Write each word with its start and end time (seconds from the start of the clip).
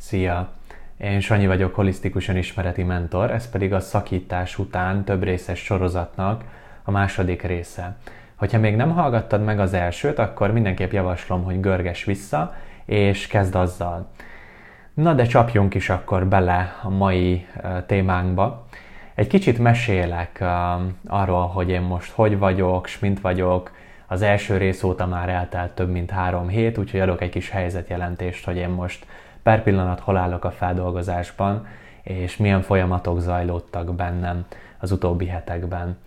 Szia! 0.00 0.48
Én 0.96 1.20
Sanyi 1.20 1.46
vagyok, 1.46 1.74
holisztikus 1.74 2.28
önismereti 2.28 2.82
mentor, 2.82 3.30
ez 3.30 3.50
pedig 3.50 3.72
a 3.72 3.80
szakítás 3.80 4.58
után 4.58 5.04
több 5.04 5.22
részes 5.22 5.58
sorozatnak 5.58 6.44
a 6.84 6.90
második 6.90 7.42
része. 7.42 7.96
Hogyha 8.34 8.58
még 8.58 8.76
nem 8.76 8.90
hallgattad 8.90 9.44
meg 9.44 9.60
az 9.60 9.74
elsőt, 9.74 10.18
akkor 10.18 10.52
mindenképp 10.52 10.92
javaslom, 10.92 11.42
hogy 11.42 11.60
görges 11.60 12.04
vissza, 12.04 12.54
és 12.84 13.26
kezd 13.26 13.54
azzal. 13.54 14.08
Na 14.94 15.12
de 15.12 15.24
csapjunk 15.24 15.74
is 15.74 15.88
akkor 15.88 16.26
bele 16.26 16.76
a 16.82 16.88
mai 16.88 17.46
témánkba. 17.86 18.66
Egy 19.14 19.26
kicsit 19.26 19.58
mesélek 19.58 20.44
arról, 21.06 21.46
hogy 21.46 21.68
én 21.68 21.82
most 21.82 22.12
hogy 22.12 22.38
vagyok, 22.38 22.86
s 22.86 22.98
mint 22.98 23.20
vagyok. 23.20 23.70
Az 24.06 24.22
első 24.22 24.56
rész 24.56 24.82
óta 24.82 25.06
már 25.06 25.28
eltelt 25.28 25.70
több 25.70 25.90
mint 25.90 26.10
három 26.10 26.48
hét, 26.48 26.78
úgyhogy 26.78 27.00
adok 27.00 27.20
egy 27.20 27.30
kis 27.30 27.50
helyzetjelentést, 27.50 28.44
hogy 28.44 28.56
én 28.56 28.68
most 28.68 29.06
per 29.42 29.62
pillanat 29.62 30.00
hol 30.00 30.16
állok 30.16 30.44
a 30.44 30.50
feldolgozásban, 30.50 31.66
és 32.02 32.36
milyen 32.36 32.62
folyamatok 32.62 33.20
zajlódtak 33.20 33.94
bennem 33.94 34.44
az 34.78 34.92
utóbbi 34.92 35.26
hetekben. 35.26 35.98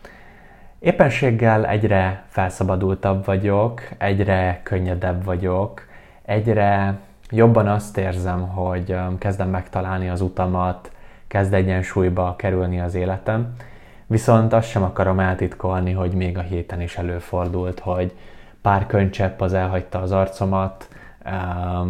Éppenséggel 0.79 1.65
egyre 1.65 2.23
felszabadultabb 2.27 3.25
vagyok, 3.25 3.81
egyre 3.97 4.59
könnyedebb 4.63 5.23
vagyok, 5.23 5.87
egyre 6.21 6.97
jobban 7.29 7.67
azt 7.67 7.97
érzem, 7.97 8.47
hogy 8.47 8.95
kezdem 9.17 9.49
megtalálni 9.49 10.09
az 10.09 10.21
utamat, 10.21 10.91
kezd 11.27 11.53
egyensúlyba 11.53 12.35
kerülni 12.37 12.79
az 12.79 12.95
életem, 12.95 13.55
viszont 14.07 14.53
azt 14.53 14.69
sem 14.69 14.83
akarom 14.83 15.19
eltitkolni, 15.19 15.91
hogy 15.91 16.11
még 16.11 16.37
a 16.37 16.41
héten 16.41 16.81
is 16.81 16.97
előfordult, 16.97 17.79
hogy 17.79 18.13
pár 18.61 18.87
könycsepp 18.87 19.41
az 19.41 19.53
elhagyta 19.53 20.01
az 20.01 20.11
arcomat, 20.11 20.87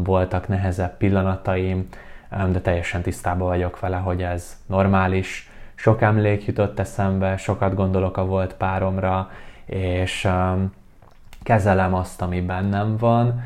voltak 0.04 0.48
nehezebb 0.48 0.98
pillanataim, 0.98 1.88
de 2.52 2.60
teljesen 2.60 3.02
tisztában 3.02 3.48
vagyok 3.48 3.80
vele, 3.80 3.98
hogy 3.98 4.24
ez 4.24 4.58
normális. 4.66 5.52
Sok 5.76 6.02
emlék 6.02 6.46
jutott 6.46 6.80
eszembe, 6.80 7.38
sokat 7.38 7.76
gondolok 7.76 8.18
a 8.18 8.26
volt 8.26 8.54
páromra, 8.54 9.30
és 9.66 10.28
kezelem 11.44 11.94
azt, 11.94 12.22
ami 12.22 12.42
bennem 12.42 12.98
van. 12.98 13.44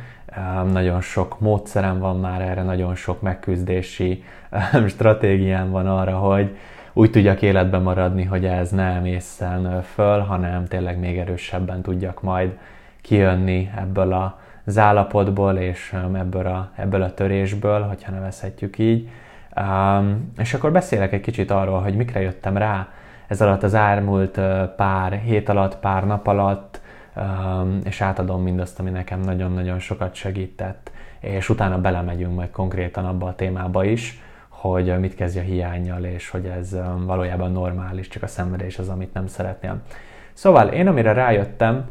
Nagyon 0.71 1.01
sok 1.01 1.39
módszerem 1.39 1.99
van 1.99 2.19
már 2.19 2.41
erre, 2.41 2.63
nagyon 2.63 2.95
sok 2.95 3.21
megküzdési 3.21 4.23
stratégiám 4.87 5.69
van 5.69 5.87
arra, 5.87 6.17
hogy 6.17 6.57
úgy 6.93 7.11
tudjak 7.11 7.41
életben 7.41 7.81
maradni, 7.81 8.23
hogy 8.23 8.45
ez 8.45 8.71
ne 8.71 8.83
emészen 8.83 9.81
föl, 9.81 10.19
hanem 10.19 10.65
tényleg 10.65 10.99
még 10.99 11.17
erősebben 11.17 11.81
tudjak 11.81 12.21
majd 12.21 12.57
kijönni 13.01 13.71
ebből 13.77 14.13
a 14.13 14.39
az 14.67 14.77
állapotból 14.77 15.55
és 15.55 15.93
um, 16.05 16.15
ebből 16.15 16.45
a, 16.45 16.71
ebből 16.75 17.01
a 17.01 17.13
törésből, 17.13 17.81
hogyha 17.81 18.11
nevezhetjük 18.11 18.77
így. 18.77 19.09
Um, 19.61 20.31
és 20.37 20.53
akkor 20.53 20.71
beszélek 20.71 21.13
egy 21.13 21.21
kicsit 21.21 21.51
arról, 21.51 21.79
hogy 21.79 21.95
mikre 21.95 22.21
jöttem 22.21 22.57
rá 22.57 22.87
ez 23.27 23.41
alatt 23.41 23.63
az 23.63 23.75
ármúlt 23.75 24.37
uh, 24.37 24.63
pár 24.63 25.11
hét 25.11 25.49
alatt, 25.49 25.77
pár 25.77 26.05
nap 26.05 26.27
alatt, 26.27 26.81
um, 27.15 27.79
és 27.83 28.01
átadom 28.01 28.41
mindazt, 28.41 28.79
ami 28.79 28.89
nekem 28.89 29.19
nagyon-nagyon 29.19 29.79
sokat 29.79 30.15
segített, 30.15 30.91
és 31.19 31.49
utána 31.49 31.81
belemegyünk 31.81 32.35
majd 32.35 32.51
konkrétan 32.51 33.05
abba 33.05 33.27
a 33.27 33.35
témába 33.35 33.83
is, 33.83 34.21
hogy 34.47 34.99
mit 34.99 35.15
kezdje 35.15 35.41
a 35.41 35.45
hiányjal, 35.45 36.03
és 36.03 36.29
hogy 36.29 36.45
ez 36.45 36.77
valójában 37.05 37.51
normális, 37.51 38.07
csak 38.07 38.23
a 38.23 38.27
szenvedés 38.27 38.79
az, 38.79 38.89
amit 38.89 39.13
nem 39.13 39.27
szeretnél. 39.27 39.81
Szóval 40.33 40.67
én 40.67 40.87
amire 40.87 41.13
rájöttem, 41.13 41.85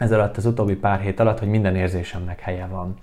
ez 0.00 0.12
alatt 0.12 0.36
az 0.36 0.46
utóbbi 0.46 0.74
pár 0.74 1.00
hét 1.00 1.20
alatt, 1.20 1.38
hogy 1.38 1.48
minden 1.48 1.76
érzésemnek 1.76 2.40
helye 2.40 2.66
van. 2.66 2.94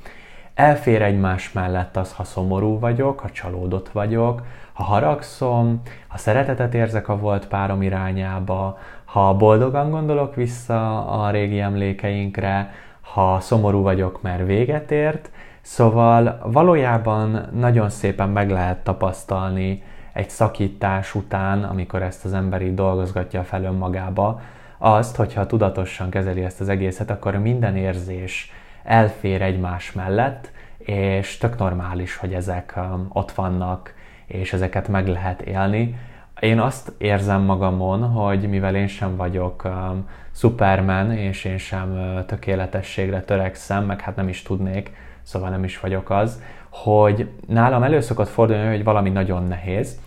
Elfér 0.53 1.01
egymás 1.01 1.51
mellett 1.51 1.97
az, 1.97 2.13
ha 2.13 2.23
szomorú 2.23 2.79
vagyok, 2.79 3.19
ha 3.19 3.29
csalódott 3.29 3.89
vagyok, 3.89 4.41
ha 4.73 4.83
haragszom, 4.83 5.81
ha 6.07 6.17
szeretetet 6.17 6.73
érzek 6.73 7.07
a 7.07 7.17
volt 7.17 7.47
párom 7.47 7.81
irányába, 7.81 8.77
ha 9.05 9.33
boldogan 9.35 9.89
gondolok 9.89 10.35
vissza 10.35 11.05
a 11.05 11.29
régi 11.29 11.59
emlékeinkre, 11.59 12.71
ha 13.01 13.39
szomorú 13.39 13.81
vagyok, 13.81 14.21
mert 14.21 14.45
véget 14.45 14.91
ért. 14.91 15.29
Szóval 15.61 16.39
valójában 16.43 17.47
nagyon 17.53 17.89
szépen 17.89 18.29
meg 18.29 18.49
lehet 18.49 18.77
tapasztalni 18.77 19.83
egy 20.13 20.29
szakítás 20.29 21.15
után, 21.15 21.63
amikor 21.63 22.01
ezt 22.01 22.25
az 22.25 22.33
ember 22.33 22.61
így 22.61 22.75
dolgozgatja 22.75 23.43
fel 23.43 23.63
önmagába, 23.63 24.41
azt, 24.77 25.15
hogyha 25.15 25.45
tudatosan 25.45 26.09
kezeli 26.09 26.43
ezt 26.43 26.61
az 26.61 26.69
egészet, 26.69 27.09
akkor 27.09 27.35
minden 27.35 27.75
érzés 27.77 28.51
elfér 28.83 29.41
egymás 29.41 29.91
mellett, 29.91 30.51
és 30.77 31.37
tök 31.37 31.57
normális, 31.57 32.15
hogy 32.15 32.33
ezek 32.33 32.73
um, 32.77 33.07
ott 33.13 33.31
vannak, 33.31 33.93
és 34.25 34.53
ezeket 34.53 34.87
meg 34.87 35.07
lehet 35.07 35.41
élni. 35.41 35.99
Én 36.39 36.59
azt 36.59 36.91
érzem 36.97 37.41
magamon, 37.41 38.01
hogy 38.01 38.49
mivel 38.49 38.75
én 38.75 38.87
sem 38.87 39.15
vagyok 39.15 39.63
um, 39.65 40.09
Superman, 40.31 41.11
és 41.11 41.45
én 41.45 41.57
sem 41.57 41.91
uh, 41.91 42.25
tökéletességre 42.25 43.21
törekszem, 43.21 43.85
meg 43.85 44.01
hát 44.01 44.15
nem 44.15 44.27
is 44.27 44.41
tudnék, 44.41 44.91
szóval 45.21 45.49
nem 45.49 45.63
is 45.63 45.79
vagyok 45.79 46.09
az, 46.09 46.41
hogy 46.69 47.29
nálam 47.47 47.83
elő 47.83 47.99
szokott 47.99 48.27
fordulni, 48.27 48.67
hogy 48.67 48.83
valami 48.83 49.09
nagyon 49.09 49.47
nehéz, 49.47 49.99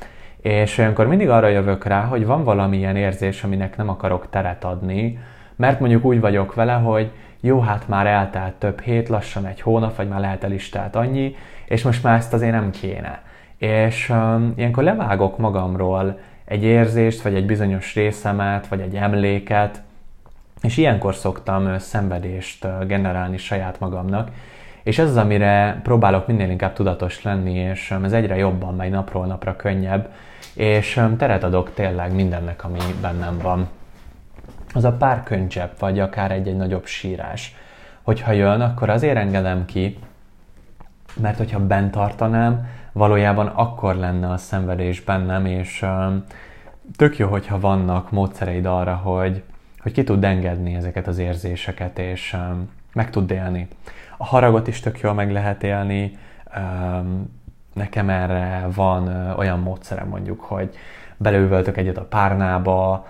és 0.42 0.78
olyankor 0.78 1.06
mindig 1.06 1.28
arra 1.28 1.48
jövök 1.48 1.84
rá, 1.84 2.00
hogy 2.00 2.26
van 2.26 2.44
valamilyen 2.44 2.96
érzés, 2.96 3.44
aminek 3.44 3.76
nem 3.76 3.88
akarok 3.88 4.26
teret 4.30 4.64
adni, 4.64 5.18
mert 5.56 5.80
mondjuk 5.80 6.04
úgy 6.04 6.20
vagyok 6.20 6.54
vele, 6.54 6.72
hogy 6.72 7.10
jó, 7.40 7.60
hát 7.60 7.88
már 7.88 8.06
eltelt 8.06 8.54
több 8.54 8.80
hét, 8.80 9.08
lassan 9.08 9.46
egy 9.46 9.60
hónap, 9.60 9.96
vagy 9.96 10.08
már 10.08 10.20
lehet 10.20 10.44
el 10.44 10.52
is 10.52 10.68
telt 10.68 10.96
annyi, 10.96 11.36
és 11.66 11.82
most 11.82 12.02
már 12.02 12.16
ezt 12.16 12.32
azért 12.32 12.52
nem 12.52 12.70
kéne. 12.70 13.22
És 13.56 14.08
um, 14.08 14.52
ilyenkor 14.56 14.82
levágok 14.82 15.38
magamról 15.38 16.18
egy 16.44 16.62
érzést, 16.62 17.22
vagy 17.22 17.34
egy 17.34 17.46
bizonyos 17.46 17.94
részemet, 17.94 18.68
vagy 18.68 18.80
egy 18.80 18.94
emléket, 18.94 19.82
és 20.62 20.76
ilyenkor 20.76 21.14
szoktam 21.14 21.78
szenvedést 21.78 22.86
generálni 22.86 23.36
saját 23.36 23.80
magamnak, 23.80 24.30
és 24.82 24.98
ez 24.98 25.08
az, 25.08 25.16
amire 25.16 25.80
próbálok 25.82 26.26
minél 26.26 26.50
inkább 26.50 26.72
tudatos 26.72 27.22
lenni, 27.22 27.54
és 27.54 27.96
ez 28.02 28.12
egyre 28.12 28.36
jobban 28.36 28.74
megy 28.74 28.90
napról 28.90 29.26
napra 29.26 29.56
könnyebb, 29.56 30.08
és 30.54 31.00
teret 31.16 31.44
adok 31.44 31.74
tényleg 31.74 32.14
mindennek, 32.14 32.64
ami 32.64 32.78
bennem 33.00 33.38
van. 33.38 33.68
Az 34.74 34.84
a 34.84 34.92
pár 34.92 35.22
könycsepp, 35.22 35.78
vagy 35.78 35.98
akár 35.98 36.30
egy-egy 36.30 36.56
nagyobb 36.56 36.86
sírás. 36.86 37.54
Hogyha 38.02 38.32
jön, 38.32 38.60
akkor 38.60 38.90
azért 38.90 39.16
engedem 39.16 39.64
ki, 39.64 39.98
mert 41.20 41.36
hogyha 41.38 41.66
bent 41.66 41.90
tartanám, 41.90 42.66
valójában 42.92 43.46
akkor 43.46 43.94
lenne 43.94 44.30
a 44.30 44.36
szenvedés 44.36 45.00
bennem, 45.00 45.46
és 45.46 45.86
tök 46.96 47.18
jó, 47.18 47.28
hogyha 47.28 47.60
vannak 47.60 48.10
módszereid 48.10 48.66
arra, 48.66 48.94
hogy, 48.94 49.42
hogy 49.78 49.92
ki 49.92 50.04
tud 50.04 50.24
engedni 50.24 50.74
ezeket 50.74 51.06
az 51.06 51.18
érzéseket, 51.18 51.98
és 51.98 52.36
meg 52.92 53.10
tud 53.10 53.30
élni. 53.30 53.68
A 54.22 54.24
haragot 54.24 54.66
is 54.66 54.80
tök 54.80 55.00
jól 55.00 55.14
meg 55.14 55.32
lehet 55.32 55.62
élni, 55.62 56.18
nekem 57.74 58.08
erre 58.08 58.66
van 58.74 59.32
olyan 59.36 59.58
módszerem 59.58 60.08
mondjuk, 60.08 60.40
hogy 60.40 60.74
belővöltök 61.16 61.76
egyet 61.76 61.96
a 61.96 62.04
párnába, 62.04 63.06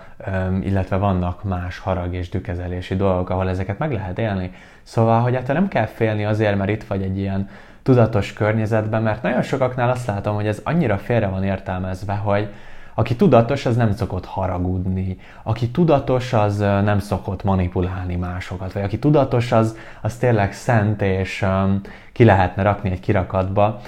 illetve 0.61 0.95
vannak 0.97 1.43
más 1.43 1.79
harag 1.79 2.13
és 2.13 2.29
dükezelési 2.29 2.95
dolgok, 2.95 3.29
ahol 3.29 3.49
ezeket 3.49 3.77
meg 3.77 3.91
lehet 3.91 4.19
élni. 4.19 4.51
Szóval, 4.83 5.21
hogy 5.21 5.35
hát 5.35 5.47
nem 5.47 5.67
kell 5.67 5.85
félni 5.85 6.25
azért, 6.25 6.57
mert 6.57 6.69
itt 6.69 6.83
vagy 6.83 7.01
egy 7.01 7.17
ilyen 7.17 7.49
tudatos 7.83 8.33
környezetben, 8.33 9.01
mert 9.01 9.21
nagyon 9.21 9.41
sokaknál 9.41 9.89
azt 9.89 10.07
látom, 10.07 10.35
hogy 10.35 10.47
ez 10.47 10.61
annyira 10.63 10.97
félre 10.97 11.27
van 11.27 11.43
értelmezve, 11.43 12.13
hogy 12.13 12.49
aki 12.93 13.15
tudatos, 13.15 13.65
az 13.65 13.75
nem 13.75 13.91
szokott 13.91 14.25
haragudni. 14.25 15.17
Aki 15.43 15.69
tudatos, 15.69 16.33
az 16.33 16.57
nem 16.57 16.99
szokott 16.99 17.43
manipulálni 17.43 18.15
másokat. 18.15 18.73
Vagy 18.73 18.83
aki 18.83 18.99
tudatos, 18.99 19.51
az, 19.51 19.77
az 20.01 20.15
tényleg 20.15 20.53
szent, 20.53 21.01
és 21.01 21.41
um, 21.41 21.81
ki 22.11 22.23
lehetne 22.23 22.63
rakni 22.63 22.91
egy 22.91 22.99
kirakatba 22.99 23.81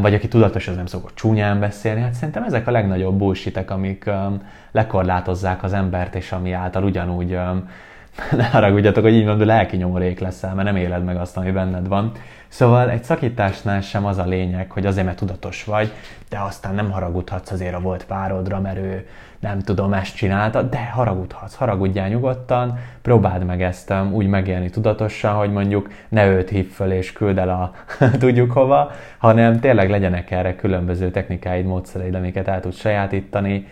vagy 0.00 0.14
aki 0.14 0.28
tudatos, 0.28 0.68
az 0.68 0.76
nem 0.76 0.86
szokott 0.86 1.14
csúnyán 1.14 1.60
beszélni. 1.60 2.00
Hát 2.00 2.12
szerintem 2.12 2.42
ezek 2.42 2.66
a 2.66 2.70
legnagyobb 2.70 3.18
bullshitek, 3.18 3.70
amik 3.70 4.04
um, 4.06 4.42
lekorlátozzák 4.72 5.62
az 5.62 5.72
embert, 5.72 6.14
és 6.14 6.32
ami 6.32 6.52
által 6.52 6.84
ugyanúgy 6.84 7.34
um, 7.34 7.68
ne 8.36 8.44
haragudjatok, 8.44 9.02
hogy 9.02 9.12
így 9.12 9.24
mondom, 9.24 9.46
de 9.46 9.54
lelki 9.54 9.76
nyomorék 9.76 10.20
leszel, 10.20 10.54
mert 10.54 10.66
nem 10.66 10.76
éled 10.76 11.04
meg 11.04 11.16
azt, 11.16 11.36
ami 11.36 11.50
benned 11.50 11.88
van. 11.88 12.12
Szóval 12.48 12.90
egy 12.90 13.04
szakításnál 13.04 13.80
sem 13.80 14.04
az 14.04 14.18
a 14.18 14.24
lényeg, 14.24 14.70
hogy 14.70 14.86
azért, 14.86 15.06
mert 15.06 15.18
tudatos 15.18 15.64
vagy, 15.64 15.92
de 16.28 16.38
aztán 16.38 16.74
nem 16.74 16.90
haragudhatsz 16.90 17.50
azért 17.50 17.74
a 17.74 17.80
volt 17.80 18.04
párodra, 18.04 18.60
mert 18.60 18.76
ő 18.76 19.06
nem 19.40 19.60
tudom, 19.60 19.92
ezt 19.92 20.16
csinálta, 20.16 20.62
de 20.62 20.90
haragudhatsz, 20.92 21.54
haragudjál 21.54 22.08
nyugodtan, 22.08 22.78
próbáld 23.02 23.44
meg 23.44 23.62
ezt 23.62 23.90
um, 23.90 24.12
úgy 24.12 24.26
megélni 24.26 24.70
tudatosan, 24.70 25.34
hogy 25.34 25.52
mondjuk 25.52 25.90
ne 26.08 26.26
őt 26.26 26.48
hív 26.48 26.70
föl 26.70 26.92
és 26.92 27.12
küld 27.12 27.38
el 27.38 27.48
a 27.48 27.72
tudjuk 28.18 28.52
hova, 28.52 28.90
hanem 29.18 29.60
tényleg 29.60 29.90
legyenek 29.90 30.30
erre 30.30 30.56
különböző 30.56 31.10
technikáid, 31.10 31.66
módszereid, 31.66 32.14
amiket 32.14 32.48
el 32.48 32.60
tudsz 32.60 32.78
sajátítani, 32.80 33.66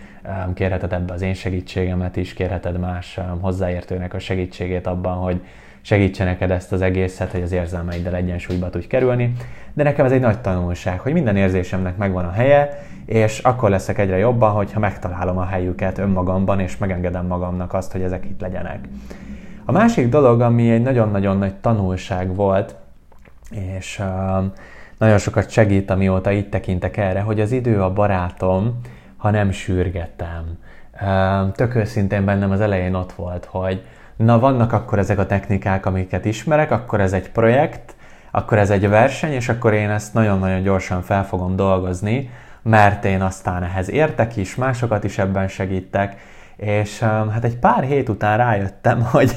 kérheted 0.54 0.92
ebbe 0.92 1.12
az 1.12 1.22
én 1.22 1.34
segítségemet 1.34 2.16
is, 2.16 2.32
kérheted 2.32 2.78
más 2.78 3.20
hozzáértőnek 3.40 4.14
a 4.14 4.18
segítségét 4.18 4.86
abban, 4.86 5.16
hogy 5.16 5.40
segítse 5.80 6.24
neked 6.24 6.50
ezt 6.50 6.72
az 6.72 6.82
egészet, 6.82 7.30
hogy 7.30 7.42
az 7.42 7.52
érzelmeiddel 7.52 8.14
egyensúlyba 8.14 8.70
tudj 8.70 8.86
kerülni. 8.86 9.32
De 9.72 9.82
nekem 9.82 10.04
ez 10.04 10.12
egy 10.12 10.20
nagy 10.20 10.40
tanulság, 10.40 11.00
hogy 11.00 11.12
minden 11.12 11.36
érzésemnek 11.36 11.96
megvan 11.96 12.24
a 12.24 12.30
helye, 12.30 12.82
és 13.04 13.38
akkor 13.38 13.70
leszek 13.70 13.98
egyre 13.98 14.16
jobban, 14.16 14.50
hogyha 14.50 14.80
megtalálom 14.80 15.38
a 15.38 15.44
helyüket 15.44 15.98
önmagamban, 15.98 16.60
és 16.60 16.76
megengedem 16.76 17.26
magamnak 17.26 17.74
azt, 17.74 17.92
hogy 17.92 18.02
ezek 18.02 18.24
itt 18.24 18.40
legyenek. 18.40 18.88
A 19.64 19.72
másik 19.72 20.08
dolog, 20.08 20.40
ami 20.40 20.70
egy 20.70 20.82
nagyon-nagyon 20.82 21.38
nagy 21.38 21.54
tanulság 21.54 22.34
volt, 22.34 22.74
és 23.50 23.98
uh, 23.98 24.44
nagyon 24.98 25.18
sokat 25.18 25.50
segít, 25.50 25.90
amióta 25.90 26.30
itt 26.30 26.50
tekintek 26.50 26.96
erre, 26.96 27.20
hogy 27.20 27.40
az 27.40 27.52
idő 27.52 27.82
a 27.82 27.92
barátom, 27.92 28.80
ha 29.24 29.30
nem 29.30 29.50
sürgetem. 29.50 30.58
Uh, 30.92 31.52
tök 31.52 31.74
őszintén 31.74 32.24
bennem 32.24 32.50
az 32.50 32.60
elején 32.60 32.94
ott 32.94 33.12
volt, 33.12 33.44
hogy 33.44 33.84
na 34.16 34.38
vannak 34.38 34.72
akkor 34.72 34.98
ezek 34.98 35.18
a 35.18 35.26
technikák, 35.26 35.86
amiket 35.86 36.24
ismerek, 36.24 36.70
akkor 36.70 37.00
ez 37.00 37.12
egy 37.12 37.30
projekt, 37.30 37.94
akkor 38.30 38.58
ez 38.58 38.70
egy 38.70 38.88
verseny, 38.88 39.32
és 39.32 39.48
akkor 39.48 39.72
én 39.72 39.90
ezt 39.90 40.14
nagyon-nagyon 40.14 40.62
gyorsan 40.62 41.02
fel 41.02 41.24
fogom 41.24 41.56
dolgozni, 41.56 42.30
mert 42.62 43.04
én 43.04 43.22
aztán 43.22 43.62
ehhez 43.62 43.90
értek 43.90 44.36
is, 44.36 44.54
másokat 44.54 45.04
is 45.04 45.18
ebben 45.18 45.48
segítek, 45.48 46.16
és 46.56 46.98
hát 47.00 47.44
egy 47.44 47.56
pár 47.56 47.84
hét 47.84 48.08
után 48.08 48.36
rájöttem, 48.36 49.02
hogy 49.12 49.32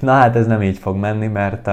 na 0.00 0.12
hát 0.12 0.36
ez 0.36 0.46
nem 0.46 0.62
így 0.62 0.78
fog 0.78 0.96
menni, 0.96 1.26
mert 1.26 1.70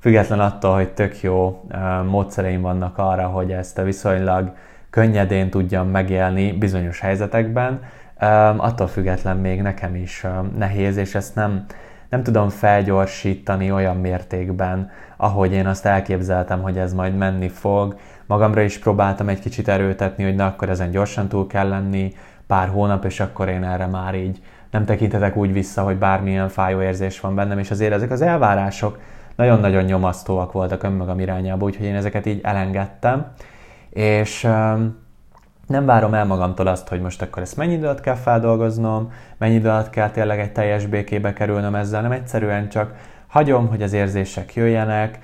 független 0.00 0.40
attól, 0.40 0.74
hogy 0.74 0.88
tök 0.88 1.22
jó 1.22 1.62
um, 1.72 2.06
módszereim 2.06 2.60
vannak 2.60 2.98
arra, 2.98 3.26
hogy 3.26 3.52
ezt 3.52 3.80
viszonylag 3.80 4.52
könnyedén 4.94 5.50
tudjam 5.50 5.88
megélni 5.88 6.52
bizonyos 6.52 7.00
helyzetekben, 7.00 7.80
attól 8.56 8.86
független 8.86 9.36
még 9.36 9.62
nekem 9.62 9.94
is 9.94 10.26
nehéz, 10.56 10.96
és 10.96 11.14
ezt 11.14 11.34
nem, 11.34 11.64
nem 12.08 12.22
tudom 12.22 12.48
felgyorsítani 12.48 13.72
olyan 13.72 13.96
mértékben, 13.96 14.90
ahogy 15.16 15.52
én 15.52 15.66
azt 15.66 15.86
elképzeltem, 15.86 16.62
hogy 16.62 16.78
ez 16.78 16.92
majd 16.92 17.16
menni 17.16 17.48
fog. 17.48 17.96
Magamra 18.26 18.60
is 18.60 18.78
próbáltam 18.78 19.28
egy 19.28 19.40
kicsit 19.40 19.68
erőtetni, 19.68 20.24
hogy 20.24 20.34
na 20.34 20.46
akkor 20.46 20.68
ezen 20.68 20.90
gyorsan 20.90 21.28
túl 21.28 21.46
kell 21.46 21.68
lenni, 21.68 22.12
pár 22.46 22.68
hónap, 22.68 23.04
és 23.04 23.20
akkor 23.20 23.48
én 23.48 23.64
erre 23.64 23.86
már 23.86 24.14
így 24.14 24.42
nem 24.70 24.84
tekintetek 24.84 25.36
úgy 25.36 25.52
vissza, 25.52 25.82
hogy 25.82 25.96
bármilyen 25.96 26.48
fájó 26.48 26.82
érzés 26.82 27.20
van 27.20 27.34
bennem, 27.34 27.58
és 27.58 27.70
azért 27.70 27.92
ezek 27.92 28.10
az 28.10 28.22
elvárások 28.22 28.98
nagyon-nagyon 29.36 29.84
nyomasztóak 29.84 30.52
voltak 30.52 30.82
önmagam 30.82 31.20
irányába, 31.20 31.64
úgyhogy 31.64 31.86
én 31.86 31.94
ezeket 31.94 32.26
így 32.26 32.40
elengedtem, 32.42 33.26
és 33.94 34.42
nem 35.66 35.86
várom 35.86 36.14
el 36.14 36.24
magamtól 36.24 36.66
azt, 36.66 36.88
hogy 36.88 37.00
most 37.00 37.22
akkor 37.22 37.42
ezt 37.42 37.56
mennyi 37.56 37.72
időt 37.72 38.00
kell 38.00 38.14
feldolgoznom, 38.14 39.12
mennyi 39.36 39.54
időt 39.54 39.90
kell 39.90 40.10
tényleg 40.10 40.38
egy 40.38 40.52
teljes 40.52 40.86
békébe 40.86 41.32
kerülnöm 41.32 41.74
ezzel, 41.74 42.02
nem 42.02 42.12
egyszerűen 42.12 42.68
csak 42.68 42.94
hagyom, 43.26 43.68
hogy 43.68 43.82
az 43.82 43.92
érzések 43.92 44.54
jöjjenek, 44.54 45.18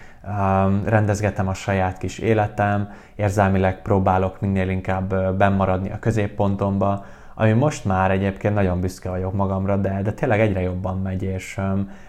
rendezgetem 0.85 1.49
a 1.49 1.55
saját 1.55 1.99
kis 1.99 2.19
életem, 2.19 2.93
érzelmileg 3.15 3.83
próbálok 3.83 4.41
minél 4.41 4.69
inkább 4.69 5.37
bennmaradni 5.37 5.91
a 5.91 5.99
középpontomba, 5.99 7.05
ami 7.35 7.53
most 7.53 7.85
már 7.85 8.11
egyébként 8.11 8.55
nagyon 8.55 8.81
büszke 8.81 9.11
vagyok 9.11 9.33
magamra, 9.33 9.77
de, 9.77 10.03
de 10.03 10.13
tényleg 10.13 10.41
egyre 10.41 10.61
jobban 10.61 10.99
megy, 10.99 11.23
és 11.23 11.61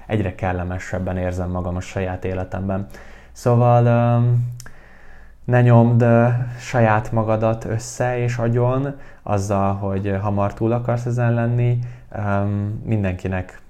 egyre 0.08 0.36
kellemesebben 0.36 1.18
érzem 1.18 1.50
magam 1.50 1.76
a 1.76 1.82
saját 1.82 2.26
életemben. 2.26 2.88
Szóval 3.32 3.86
um, 3.86 4.48
ne 5.52 5.62
nyomd 5.62 6.06
saját 6.60 7.12
magadat 7.12 7.66
össze 7.66 8.18
és 8.18 8.38
agyon 8.38 8.96
azzal, 9.24 9.74
hogy 9.74 10.18
hamar 10.22 10.54
túl 10.54 10.72
akarsz 10.72 11.06
ezen 11.06 11.34
lenni. 11.34 11.80
Mindenkinek, 12.84 13.62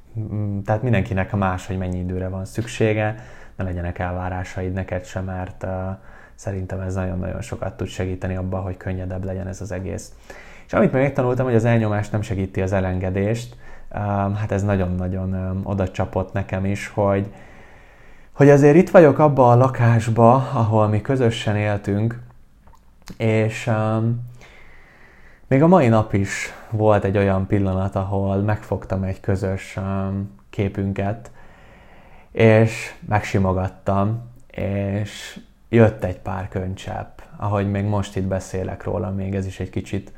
tehát 0.65 0.81
mindenkinek 0.81 1.35
más, 1.35 1.67
hogy 1.67 1.77
mennyi 1.77 1.99
időre 1.99 2.27
van 2.27 2.45
szüksége, 2.45 3.15
ne 3.55 3.63
legyenek 3.63 3.99
elvárásaid 3.99 4.73
neked 4.73 5.05
sem, 5.05 5.23
mert 5.23 5.65
szerintem 6.35 6.79
ez 6.79 6.93
nagyon-nagyon 6.93 7.41
sokat 7.41 7.77
tud 7.77 7.87
segíteni 7.87 8.35
abban, 8.35 8.61
hogy 8.61 8.77
könnyedebb 8.77 9.25
legyen 9.25 9.47
ez 9.47 9.61
az 9.61 9.71
egész. 9.71 10.13
És 10.65 10.73
amit 10.73 10.91
még 10.91 11.01
megtanultam, 11.01 11.45
hogy 11.45 11.55
az 11.55 11.65
elnyomás 11.65 12.09
nem 12.09 12.21
segíti 12.21 12.61
az 12.61 12.71
elengedést, 12.71 13.55
hát 14.35 14.51
ez 14.51 14.63
nagyon-nagyon 14.63 15.61
oda 15.63 15.91
csapott 15.91 16.33
nekem 16.33 16.65
is, 16.65 16.87
hogy, 16.87 17.33
hogy 18.31 18.49
azért 18.49 18.75
itt 18.75 18.89
vagyok 18.89 19.19
abba 19.19 19.51
a 19.51 19.55
lakásba, 19.55 20.33
ahol 20.33 20.87
mi 20.87 21.01
közösen 21.01 21.55
éltünk, 21.55 22.19
és 23.17 23.67
um, 23.67 24.29
még 25.47 25.61
a 25.63 25.67
mai 25.67 25.87
nap 25.87 26.13
is 26.13 26.53
volt 26.69 27.03
egy 27.03 27.17
olyan 27.17 27.47
pillanat, 27.47 27.95
ahol 27.95 28.37
megfogtam 28.37 29.03
egy 29.03 29.19
közös 29.19 29.77
um, 29.77 30.31
képünket, 30.49 31.31
és 32.31 32.93
megsimogattam, 33.07 34.29
és 34.51 35.39
jött 35.69 36.03
egy 36.03 36.19
pár 36.19 36.47
könycsepp, 36.47 37.19
ahogy 37.37 37.71
még 37.71 37.85
most 37.85 38.15
itt 38.15 38.27
beszélek 38.27 38.83
róla, 38.83 39.11
még 39.11 39.35
ez 39.35 39.45
is 39.45 39.59
egy 39.59 39.69
kicsit 39.69 40.11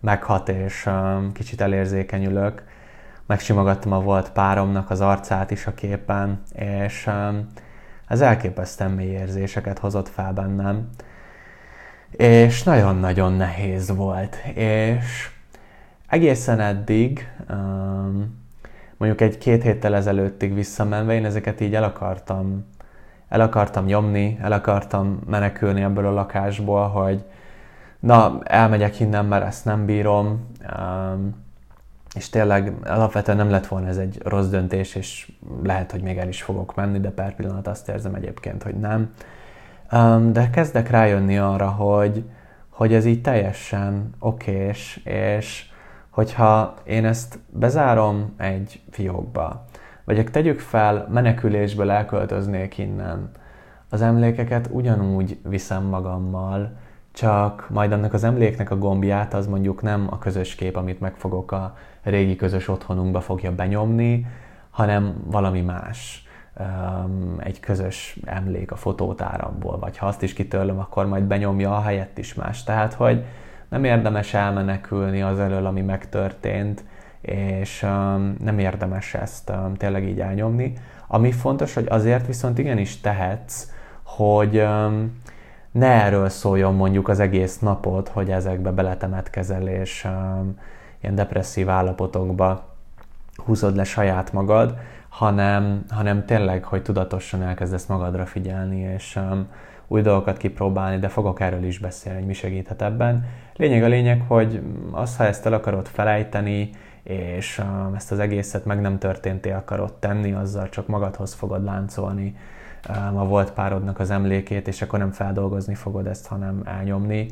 meghat, 0.00 0.48
és 0.48 0.86
um, 0.86 1.32
kicsit 1.32 1.60
elérzékenyülök. 1.60 2.62
Megsimogattam 3.26 3.92
a 3.92 4.00
volt 4.00 4.30
páromnak 4.30 4.90
az 4.90 5.00
arcát 5.00 5.50
is 5.50 5.66
a 5.66 5.74
képen, 5.74 6.42
és 6.54 7.06
um, 7.06 7.46
ez 8.08 8.20
elképesztően 8.20 8.90
mély 8.90 9.10
érzéseket 9.10 9.78
hozott 9.78 10.08
fel 10.08 10.32
bennem. 10.32 10.88
És 12.10 12.62
nagyon-nagyon 12.62 13.32
nehéz 13.32 13.96
volt. 13.96 14.36
És 14.54 15.30
egészen 16.08 16.60
eddig, 16.60 17.28
um, 17.50 18.40
mondjuk 18.96 19.20
egy-két 19.20 19.62
héttel 19.62 19.94
ezelőttig 19.94 20.54
visszamenve, 20.54 21.14
én 21.14 21.24
ezeket 21.24 21.60
így 21.60 21.74
el 21.74 21.84
akartam, 21.84 22.66
el 23.28 23.40
akartam 23.40 23.84
nyomni, 23.84 24.38
el 24.42 24.52
akartam 24.52 25.20
menekülni 25.26 25.82
ebből 25.82 26.06
a 26.06 26.12
lakásból, 26.12 26.88
hogy 26.88 27.24
na, 28.00 28.38
elmegyek 28.44 29.00
innen, 29.00 29.24
mert 29.24 29.44
ezt 29.46 29.64
nem 29.64 29.84
bírom, 29.84 30.46
um, 30.76 31.34
és 32.14 32.28
tényleg 32.28 32.72
alapvetően 32.84 33.36
nem 33.36 33.50
lett 33.50 33.66
volna 33.66 33.88
ez 33.88 33.96
egy 33.96 34.20
rossz 34.24 34.48
döntés, 34.48 34.94
és 34.94 35.32
lehet, 35.62 35.90
hogy 35.90 36.02
még 36.02 36.18
el 36.18 36.28
is 36.28 36.42
fogok 36.42 36.74
menni, 36.74 37.00
de 37.00 37.10
per 37.10 37.34
pillanat 37.34 37.66
azt 37.66 37.88
érzem 37.88 38.14
egyébként, 38.14 38.62
hogy 38.62 38.74
nem. 38.74 39.10
De 40.32 40.50
kezdek 40.50 40.90
rájönni 40.90 41.38
arra, 41.38 41.68
hogy, 41.68 42.24
hogy 42.68 42.94
ez 42.94 43.04
így 43.04 43.20
teljesen 43.20 44.14
okés, 44.18 45.00
és 45.04 45.70
hogyha 46.10 46.74
én 46.84 47.04
ezt 47.04 47.38
bezárom 47.50 48.34
egy 48.36 48.80
fiókba, 48.90 49.64
vagy 50.04 50.30
tegyük 50.30 50.60
fel, 50.60 51.08
menekülésből 51.10 51.90
elköltöznék 51.90 52.78
innen, 52.78 53.30
az 53.88 54.02
emlékeket 54.02 54.68
ugyanúgy 54.70 55.38
viszem 55.44 55.84
magammal, 55.84 56.76
csak 57.12 57.66
majd 57.70 57.92
annak 57.92 58.12
az 58.12 58.24
emléknek 58.24 58.70
a 58.70 58.78
gombját 58.78 59.34
az 59.34 59.46
mondjuk 59.46 59.82
nem 59.82 60.06
a 60.10 60.18
közös 60.18 60.54
kép, 60.54 60.76
amit 60.76 61.00
megfogok 61.00 61.52
a 61.52 61.76
régi 62.02 62.36
közös 62.36 62.68
otthonunkba 62.68 63.20
fogja 63.20 63.54
benyomni, 63.54 64.26
hanem 64.70 65.14
valami 65.24 65.60
más. 65.60 66.26
Egy 67.38 67.60
közös 67.60 68.18
emlék 68.24 68.72
a 68.72 68.76
fotótáramból, 68.76 69.78
vagy 69.78 69.96
ha 69.96 70.06
azt 70.06 70.22
is 70.22 70.32
kitörlöm, 70.32 70.78
akkor 70.78 71.06
majd 71.06 71.24
benyomja 71.24 71.76
a 71.76 71.80
helyett 71.80 72.18
is 72.18 72.34
más. 72.34 72.64
Tehát, 72.64 72.94
hogy 72.94 73.24
nem 73.68 73.84
érdemes 73.84 74.34
elmenekülni 74.34 75.22
az 75.22 75.38
elől, 75.38 75.66
ami 75.66 75.80
megtörtént, 75.80 76.84
és 77.20 77.80
nem 78.38 78.58
érdemes 78.58 79.14
ezt 79.14 79.52
tényleg 79.76 80.08
így 80.08 80.20
elnyomni. 80.20 80.72
Ami 81.06 81.32
fontos, 81.32 81.74
hogy 81.74 81.86
azért 81.88 82.26
viszont 82.26 82.58
igenis 82.58 83.00
tehetsz, 83.00 83.70
hogy 84.02 84.66
ne 85.72 85.86
erről 85.86 86.28
szóljon 86.28 86.74
mondjuk 86.74 87.08
az 87.08 87.20
egész 87.20 87.58
napot, 87.58 88.08
hogy 88.08 88.30
ezekbe 88.30 88.70
beletemetkezel, 88.70 89.68
és 89.68 90.04
um, 90.04 90.58
ilyen 91.00 91.14
depresszív 91.14 91.68
állapotokba 91.68 92.74
húzod 93.36 93.76
le 93.76 93.84
saját 93.84 94.32
magad, 94.32 94.76
hanem, 95.08 95.84
hanem 95.88 96.24
tényleg, 96.24 96.64
hogy 96.64 96.82
tudatosan 96.82 97.42
elkezdesz 97.42 97.86
magadra 97.86 98.26
figyelni, 98.26 98.80
és 98.80 99.16
um, 99.16 99.46
új 99.88 100.02
dolgokat 100.02 100.36
kipróbálni, 100.36 100.98
de 100.98 101.08
fogok 101.08 101.40
erről 101.40 101.64
is 101.64 101.78
beszélni, 101.78 102.18
hogy 102.18 102.26
mi 102.26 102.32
segíthet 102.32 102.82
ebben. 102.82 103.26
Lényeg 103.56 103.82
a 103.82 103.88
lényeg, 103.88 104.24
hogy 104.28 104.62
az, 104.90 105.16
ha 105.16 105.24
ezt 105.24 105.46
el 105.46 105.52
akarod 105.52 105.86
felejteni, 105.86 106.70
és 107.02 107.58
um, 107.58 107.94
ezt 107.94 108.12
az 108.12 108.18
egészet 108.18 108.64
meg 108.64 108.80
nem 108.80 108.98
történté 108.98 109.50
akarod 109.50 109.92
tenni, 109.92 110.32
azzal 110.32 110.68
csak 110.68 110.86
magadhoz 110.86 111.34
fogod 111.34 111.64
láncolni 111.64 112.36
a 113.14 113.24
volt 113.24 113.52
párodnak 113.52 113.98
az 113.98 114.10
emlékét, 114.10 114.68
és 114.68 114.82
akkor 114.82 114.98
nem 114.98 115.10
feldolgozni 115.10 115.74
fogod 115.74 116.06
ezt, 116.06 116.26
hanem 116.26 116.62
elnyomni, 116.64 117.26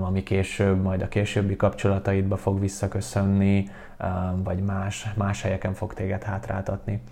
ami 0.00 0.22
később, 0.22 0.82
majd 0.82 1.02
a 1.02 1.08
későbbi 1.08 1.56
kapcsolataidba 1.56 2.36
fog 2.36 2.60
visszaköszönni, 2.60 3.68
vagy 4.44 4.62
más, 4.62 5.08
más 5.14 5.42
helyeken 5.42 5.74
fog 5.74 5.94
téged 5.94 6.22
hátráltatni. 6.22 7.02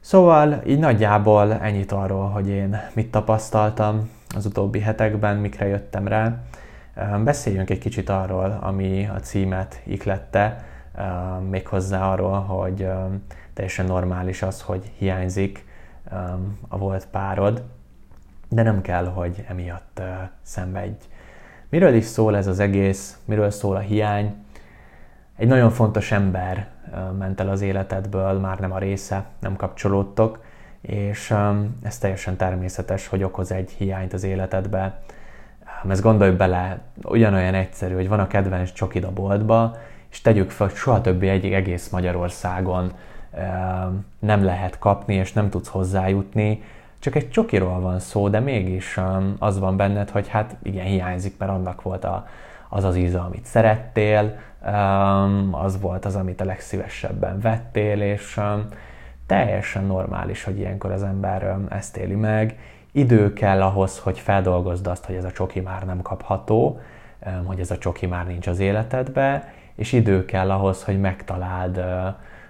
Szóval 0.00 0.62
így 0.66 0.78
nagyjából 0.78 1.52
ennyit 1.52 1.92
arról, 1.92 2.28
hogy 2.28 2.48
én 2.48 2.80
mit 2.92 3.10
tapasztaltam 3.10 4.10
az 4.34 4.46
utóbbi 4.46 4.80
hetekben, 4.80 5.36
mikre 5.36 5.66
jöttem 5.66 6.08
rá. 6.08 6.36
Beszéljünk 7.24 7.70
egy 7.70 7.78
kicsit 7.78 8.08
arról, 8.08 8.58
ami 8.60 9.08
a 9.14 9.20
címet 9.20 9.80
iklette, 9.84 10.64
méghozzá 11.50 12.10
arról, 12.10 12.40
hogy 12.40 12.88
teljesen 13.54 13.86
normális 13.86 14.42
az, 14.42 14.62
hogy 14.62 14.92
hiányzik 14.98 15.72
a 16.68 16.78
volt 16.78 17.06
párod, 17.10 17.62
de 18.48 18.62
nem 18.62 18.80
kell, 18.80 19.04
hogy 19.06 19.44
emiatt 19.48 20.02
szenvedj. 20.42 21.04
Miről 21.68 21.94
is 21.94 22.04
szól 22.04 22.36
ez 22.36 22.46
az 22.46 22.58
egész, 22.58 23.18
miről 23.24 23.50
szól 23.50 23.76
a 23.76 23.80
hiány? 23.80 24.34
Egy 25.36 25.48
nagyon 25.48 25.70
fontos 25.70 26.12
ember 26.12 26.68
ment 27.18 27.40
el 27.40 27.48
az 27.48 27.60
életedből, 27.60 28.32
már 28.32 28.58
nem 28.58 28.72
a 28.72 28.78
része, 28.78 29.24
nem 29.40 29.56
kapcsolódtok, 29.56 30.44
és 30.80 31.34
ez 31.82 31.98
teljesen 31.98 32.36
természetes, 32.36 33.06
hogy 33.06 33.22
okoz 33.22 33.52
egy 33.52 33.70
hiányt 33.70 34.12
az 34.12 34.24
életedbe. 34.24 35.00
Ezt 35.88 36.02
gondolj 36.02 36.30
bele, 36.30 36.80
ugyanolyan 37.02 37.54
egyszerű, 37.54 37.94
hogy 37.94 38.08
van 38.08 38.20
a 38.20 38.26
kedvenc 38.26 38.72
csokid 38.72 39.04
a 39.04 39.12
boltba, 39.12 39.76
és 40.10 40.20
tegyük 40.20 40.50
fel, 40.50 40.68
soha 40.68 41.00
többé 41.00 41.28
egy 41.28 41.52
egész 41.52 41.88
Magyarországon 41.88 42.92
nem 44.18 44.44
lehet 44.44 44.78
kapni, 44.78 45.14
és 45.14 45.32
nem 45.32 45.50
tudsz 45.50 45.68
hozzájutni, 45.68 46.62
csak 46.98 47.14
egy 47.14 47.30
csokiról 47.30 47.80
van 47.80 47.98
szó, 47.98 48.28
de 48.28 48.40
mégis 48.40 49.00
az 49.38 49.58
van 49.58 49.76
benned, 49.76 50.10
hogy 50.10 50.28
hát 50.28 50.56
igen, 50.62 50.84
hiányzik, 50.84 51.38
mert 51.38 51.52
annak 51.52 51.82
volt 51.82 52.04
a, 52.04 52.26
az 52.68 52.84
az 52.84 52.96
íze, 52.96 53.18
amit 53.18 53.44
szerettél, 53.44 54.36
az 55.50 55.80
volt 55.80 56.04
az, 56.04 56.16
amit 56.16 56.40
a 56.40 56.44
legszívesebben 56.44 57.40
vettél, 57.40 58.00
és 58.00 58.40
teljesen 59.26 59.84
normális, 59.84 60.44
hogy 60.44 60.58
ilyenkor 60.58 60.90
az 60.90 61.02
ember 61.02 61.56
ezt 61.68 61.96
éli 61.96 62.14
meg. 62.14 62.58
Idő 62.92 63.32
kell 63.32 63.62
ahhoz, 63.62 63.98
hogy 63.98 64.18
feldolgozd 64.18 64.86
azt, 64.86 65.04
hogy 65.04 65.14
ez 65.14 65.24
a 65.24 65.32
csoki 65.32 65.60
már 65.60 65.84
nem 65.84 66.02
kapható, 66.02 66.80
hogy 67.44 67.60
ez 67.60 67.70
a 67.70 67.78
csoki 67.78 68.06
már 68.06 68.26
nincs 68.26 68.46
az 68.46 68.58
életedbe, 68.58 69.52
és 69.74 69.92
idő 69.92 70.24
kell 70.24 70.50
ahhoz, 70.50 70.84
hogy 70.84 71.00
megtaláld 71.00 71.84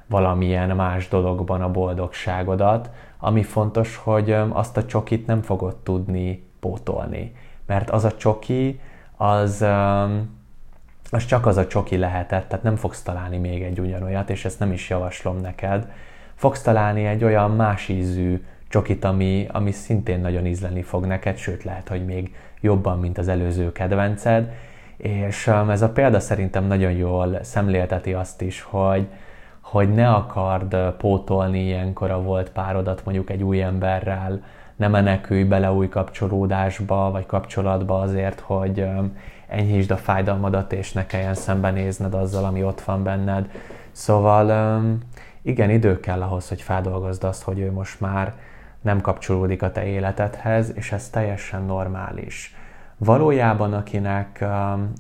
valamilyen 0.07 0.77
más 0.77 1.09
dologban 1.09 1.63
a 1.63 1.71
boldogságodat, 1.71 2.91
ami 3.19 3.43
fontos, 3.43 3.97
hogy 3.97 4.33
azt 4.49 4.77
a 4.77 4.85
csokit 4.85 5.27
nem 5.27 5.43
fogod 5.43 5.77
tudni 5.77 6.47
pótolni. 6.61 7.33
Mert 7.67 7.91
az 7.91 8.05
a 8.05 8.17
csoki, 8.17 8.81
az, 9.17 9.65
az 11.11 11.27
csak 11.27 11.47
az 11.47 11.57
a 11.57 11.67
csoki 11.67 11.97
lehetett, 11.97 12.49
tehát 12.49 12.65
nem 12.65 12.77
fogsz 12.77 13.03
találni 13.03 13.37
még 13.37 13.63
egy 13.63 13.81
ugyanolyat, 13.81 14.31
és 14.31 14.45
ezt 14.45 14.59
nem 14.59 14.73
is 14.73 14.91
javaslom 14.91 15.41
neked. 15.41 15.89
Fogsz 16.35 16.63
találni 16.63 17.05
egy 17.05 17.25
olyan 17.25 17.51
más 17.51 17.89
ízű 17.89 18.45
csokit, 18.69 19.05
ami, 19.05 19.47
ami 19.53 19.71
szintén 19.71 20.21
nagyon 20.21 20.47
ízleni 20.47 20.83
fog 20.83 21.05
neked, 21.05 21.37
sőt 21.37 21.65
lehet, 21.65 21.89
hogy 21.89 22.05
még 22.05 22.35
jobban, 22.61 22.99
mint 22.99 23.19
az 23.19 23.29
előző 23.29 23.73
kedvenced. 23.73 24.53
És 24.97 25.47
ez 25.69 25.83
a 25.83 25.91
példa 25.91 26.21
szerintem 26.21 26.65
nagyon 26.65 26.93
jól 26.93 27.39
szemlélteti 27.43 28.13
azt 28.13 28.43
is, 28.43 28.61
hogy, 28.61 29.09
hogy 29.65 29.95
ne 29.95 30.11
akard 30.11 30.77
pótolni 30.99 31.65
ilyenkor 31.65 32.11
a 32.11 32.23
volt 32.23 32.51
párodat 32.51 33.05
mondjuk 33.05 33.31
egy 33.31 33.43
új 33.43 33.63
emberrel, 33.63 34.43
ne 34.77 34.89
menekülj 34.89 35.43
bele 35.43 35.73
új 35.73 35.89
kapcsolódásba 35.89 37.11
vagy 37.11 37.27
kapcsolatba 37.27 38.01
azért, 38.01 38.41
hogy 38.41 38.87
enyhítsd 39.49 39.91
a 39.91 39.97
fájdalmadat, 39.97 40.73
és 40.73 40.93
ne 40.93 41.07
kelljen 41.07 41.35
szembenézned 41.35 42.15
azzal, 42.15 42.45
ami 42.45 42.65
ott 42.65 42.81
van 42.81 43.03
benned. 43.03 43.51
Szóval 43.93 44.83
igen, 45.43 45.71
idő 45.71 46.01
kell 46.01 46.23
ahhoz, 46.23 46.49
hogy 46.49 46.63
feldolgozd 46.63 47.25
azt, 47.25 47.43
hogy 47.43 47.59
ő 47.59 47.73
most 47.73 48.01
már 48.01 48.35
nem 48.81 49.01
kapcsolódik 49.01 49.63
a 49.63 49.73
te 49.73 49.87
életedhez, 49.87 50.73
és 50.75 50.93
ez 50.93 51.09
teljesen 51.09 51.63
normális. 51.63 52.57
Valójában, 52.97 53.73
akinek 53.73 54.45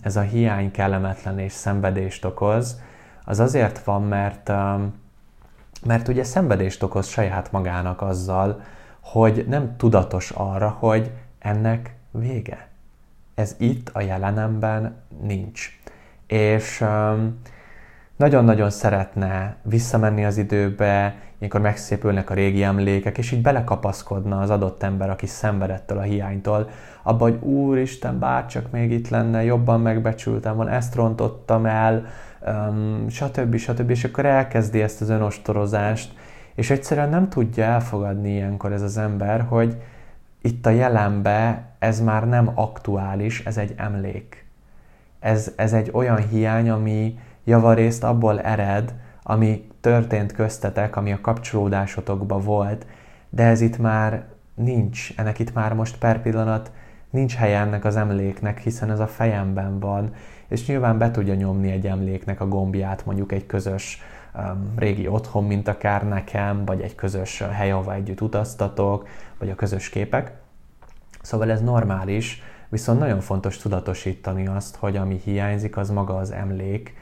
ez 0.02 0.16
a 0.16 0.21
hiány 0.21 0.71
kellemetlen 0.71 1.38
és 1.38 1.52
szenvedést 1.52 2.25
okoz, 2.25 2.80
az 3.25 3.40
azért 3.40 3.85
van, 3.85 4.02
mert, 4.02 4.49
mert 5.87 6.09
ugye 6.09 6.25
szenvedést 6.25 6.83
okoz 6.83 7.07
saját 7.07 7.52
magának 7.52 8.02
azzal, 8.02 8.61
hogy 9.00 9.45
nem 9.49 9.76
tudatos 9.76 10.31
arra, 10.31 10.69
hogy 10.69 11.11
ennek 11.38 11.95
vége. 12.11 12.69
Ez 13.35 13.54
itt 13.59 13.90
a 13.93 14.00
jelenemben 14.00 14.97
nincs. 15.23 15.78
És 16.26 16.85
nagyon-nagyon 18.16 18.71
szeretne 18.71 19.57
visszamenni 19.62 20.25
az 20.25 20.37
időbe, 20.37 21.14
ilyenkor 21.38 21.61
megszépülnek 21.61 22.31
a 22.31 22.35
régi 22.35 22.62
emlékek, 22.62 23.19
és 23.19 23.33
így 23.33 23.43
belekapaszkodna 23.43 24.40
az 24.40 24.50
adott 24.50 24.83
ember, 24.83 25.11
aki 25.11 25.26
szenvedettől 25.26 25.99
a 25.99 26.02
hiánytól, 26.02 26.69
abba, 27.02 27.25
hogy 27.25 27.43
úristen, 27.43 28.19
bárcsak 28.19 28.71
még 28.71 28.90
itt 28.90 29.09
lenne, 29.09 29.45
jobban 29.45 29.81
megbecsültem 29.81 30.57
van, 30.57 30.69
ezt 30.69 30.95
rontottam 30.95 31.66
el, 31.66 32.07
um, 32.47 33.09
stb. 33.09 33.57
stb. 33.57 33.91
És 33.91 34.05
akkor 34.05 34.27
elkezdi 34.27 34.83
ezt 34.83 35.01
az 35.01 35.09
önostorozást, 35.09 36.15
és 36.55 36.71
egyszerűen 36.71 37.09
nem 37.09 37.29
tudja 37.29 37.65
elfogadni 37.65 38.31
ilyenkor 38.31 38.73
ez 38.73 38.83
az 38.83 38.97
ember, 38.97 39.41
hogy 39.41 39.83
itt 40.43 40.67
a 40.67 40.71
jelenbe 40.71 41.65
ez 41.79 42.01
már 42.01 42.29
nem 42.29 42.51
aktuális, 42.55 43.45
ez 43.45 43.57
egy 43.57 43.75
emlék. 43.77 44.47
Ez, 45.21 45.53
ez 45.57 45.73
egy 45.73 45.91
olyan 45.93 46.29
hiány, 46.29 46.71
ami 46.71 47.19
javarészt 47.45 48.05
abból 48.05 48.41
ered, 48.41 48.95
ami 49.23 49.67
történt 49.81 50.33
köztetek, 50.33 50.97
ami 50.97 51.13
a 51.13 51.21
kapcsolódásotokban 51.21 52.41
volt, 52.41 52.87
de 53.31 53.43
ez 53.43 53.61
itt 53.61 53.79
már 53.79 54.25
nincs, 54.55 55.13
ennek 55.17 55.39
itt 55.39 55.55
már 55.55 55.73
most 55.73 55.99
per 55.99 56.23
pillanat 56.23 56.71
nincs 57.11 57.35
helye 57.35 57.59
ennek 57.59 57.85
az 57.85 57.97
emléknek, 57.97 58.59
hiszen 58.59 58.91
ez 58.91 59.01
a 59.01 59.07
fejemben 59.07 59.79
van, 59.79 60.15
és 60.49 60.67
nyilván 60.67 60.99
be 60.99 61.11
tudja 61.11 61.35
nyomni 61.35 61.71
egy 61.71 61.87
emléknek 61.87 62.41
a 62.41 62.49
gombját, 62.49 63.07
mondjuk 63.07 63.33
egy 63.33 63.47
közös 63.47 64.03
um, 64.35 64.73
régi 64.77 65.09
otthon, 65.09 65.45
mint 65.45 65.69
akár 65.69 66.09
nekem, 66.09 66.65
vagy 66.65 66.81
egy 66.81 66.95
közös 66.95 67.43
hely, 67.53 67.71
ahova 67.71 67.95
együtt 67.95 68.21
utaztatok, 68.21 69.09
vagy 69.39 69.51
a 69.51 69.55
közös 69.55 69.89
képek. 69.89 70.33
Szóval 71.23 71.51
ez 71.51 71.63
normális, 71.63 72.43
viszont 72.69 72.99
nagyon 72.99 73.21
fontos 73.21 73.57
tudatosítani 73.57 74.47
azt, 74.47 74.77
hogy 74.77 74.97
ami 74.97 75.21
hiányzik, 75.25 75.77
az 75.77 75.91
maga 75.91 76.17
az 76.17 76.31
emlék, 76.31 76.95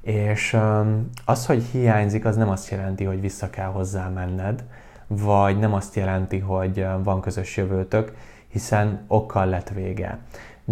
és 0.00 0.52
um, 0.52 1.10
az, 1.24 1.46
hogy 1.46 1.62
hiányzik, 1.62 2.24
az 2.24 2.36
nem 2.36 2.48
azt 2.48 2.70
jelenti, 2.70 3.04
hogy 3.04 3.20
vissza 3.20 3.50
kell 3.50 3.68
hozzá 3.68 4.08
menned, 4.08 4.64
vagy 5.06 5.58
nem 5.58 5.72
azt 5.72 5.94
jelenti, 5.94 6.38
hogy 6.38 6.86
van 7.02 7.20
közös 7.20 7.56
jövőtök, 7.56 8.12
hiszen 8.48 9.04
okkal 9.06 9.46
lett 9.46 9.68
vége. 9.68 10.18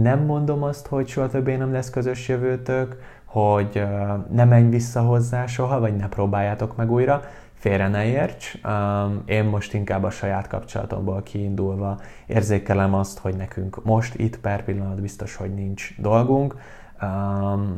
Nem 0.02 0.24
mondom 0.24 0.62
azt, 0.62 0.86
hogy 0.86 1.08
soha 1.08 1.28
többé 1.28 1.56
nem 1.56 1.72
lesz 1.72 1.90
közös 1.90 2.28
jövőtök, 2.28 2.96
hogy 3.24 3.86
ne 4.30 4.44
menj 4.44 4.68
vissza 4.68 5.00
hozzá 5.00 5.46
soha, 5.46 5.80
vagy 5.80 5.96
ne 5.96 6.08
próbáljátok 6.08 6.76
meg 6.76 6.90
újra, 6.90 7.22
félre 7.54 7.88
ne 7.88 8.04
érts. 8.04 8.52
Én 9.24 9.44
most 9.44 9.74
inkább 9.74 10.02
a 10.02 10.10
saját 10.10 10.46
kapcsolatomból 10.46 11.22
kiindulva 11.22 12.00
érzékelem 12.26 12.94
azt, 12.94 13.18
hogy 13.18 13.36
nekünk 13.36 13.84
most 13.84 14.14
itt 14.14 14.40
per 14.40 14.64
pillanat 14.64 15.00
biztos, 15.00 15.36
hogy 15.36 15.54
nincs 15.54 16.00
dolgunk. 16.00 16.56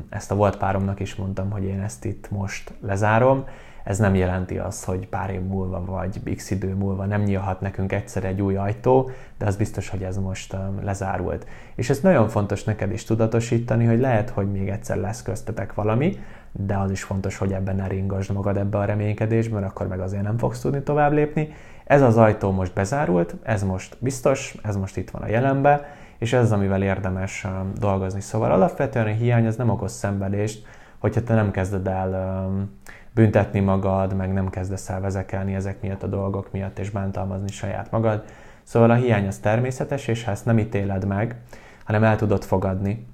Ezt 0.08 0.30
a 0.30 0.34
volt 0.34 0.56
páromnak 0.56 1.00
is 1.00 1.14
mondtam, 1.14 1.50
hogy 1.50 1.64
én 1.64 1.80
ezt 1.80 2.04
itt 2.04 2.30
most 2.30 2.72
lezárom, 2.80 3.44
ez 3.88 3.98
nem 3.98 4.14
jelenti 4.14 4.58
azt, 4.58 4.84
hogy 4.84 5.08
pár 5.08 5.30
év 5.30 5.40
múlva 5.40 5.84
vagy 5.84 6.34
x 6.34 6.50
idő 6.50 6.74
múlva 6.74 7.04
nem 7.04 7.22
nyílhat 7.22 7.60
nekünk 7.60 7.92
egyszer 7.92 8.24
egy 8.24 8.40
új 8.40 8.56
ajtó, 8.56 9.10
de 9.38 9.46
az 9.46 9.56
biztos, 9.56 9.88
hogy 9.88 10.02
ez 10.02 10.18
most 10.18 10.52
um, 10.52 10.84
lezárult. 10.84 11.46
És 11.74 11.90
ez 11.90 12.00
nagyon 12.00 12.28
fontos 12.28 12.64
neked 12.64 12.92
is 12.92 13.04
tudatosítani, 13.04 13.84
hogy 13.84 14.00
lehet, 14.00 14.30
hogy 14.30 14.50
még 14.50 14.68
egyszer 14.68 14.96
lesz 14.96 15.22
köztetek 15.22 15.74
valami, 15.74 16.18
de 16.52 16.76
az 16.76 16.90
is 16.90 17.02
fontos, 17.02 17.36
hogy 17.36 17.52
ebben 17.52 17.76
ne 17.76 17.86
ringasd 17.86 18.32
magad 18.32 18.56
ebbe 18.56 18.78
a 18.78 18.84
reménykedésbe, 18.84 19.58
mert 19.58 19.70
akkor 19.70 19.86
meg 19.86 20.00
azért 20.00 20.22
nem 20.22 20.38
fogsz 20.38 20.60
tudni 20.60 20.82
tovább 20.82 21.12
lépni. 21.12 21.48
Ez 21.84 22.02
az 22.02 22.16
ajtó 22.16 22.50
most 22.50 22.74
bezárult, 22.74 23.34
ez 23.42 23.62
most 23.62 23.96
biztos, 24.00 24.56
ez 24.62 24.76
most 24.76 24.96
itt 24.96 25.10
van 25.10 25.22
a 25.22 25.28
jelenbe, 25.28 25.88
és 26.18 26.32
ez 26.32 26.42
az, 26.42 26.52
amivel 26.52 26.82
érdemes 26.82 27.44
um, 27.44 27.72
dolgozni. 27.78 28.20
Szóval 28.20 28.52
alapvetően 28.52 29.06
a 29.06 29.10
hiány 29.10 29.46
az 29.46 29.56
nem 29.56 29.70
okoz 29.70 29.92
szenvedést, 29.92 30.66
hogyha 30.98 31.22
te 31.22 31.34
nem 31.34 31.50
kezded 31.50 31.86
el 31.86 32.42
um, 32.46 32.70
büntetni 33.18 33.60
magad, 33.60 34.16
meg 34.16 34.32
nem 34.32 34.50
kezdesz 34.50 34.88
el 34.88 35.00
vezekelni 35.00 35.54
ezek 35.54 35.80
miatt 35.80 36.02
a 36.02 36.06
dolgok 36.06 36.52
miatt, 36.52 36.78
és 36.78 36.90
bántalmazni 36.90 37.48
saját 37.48 37.90
magad. 37.90 38.24
Szóval 38.62 38.90
a 38.90 38.94
hiány 38.94 39.26
az 39.26 39.38
természetes, 39.38 40.08
és 40.08 40.24
ha 40.24 40.30
ezt 40.30 40.44
nem 40.44 40.58
ítéled 40.58 41.06
meg, 41.06 41.36
hanem 41.84 42.04
el 42.04 42.16
tudod 42.16 42.44
fogadni, 42.44 43.06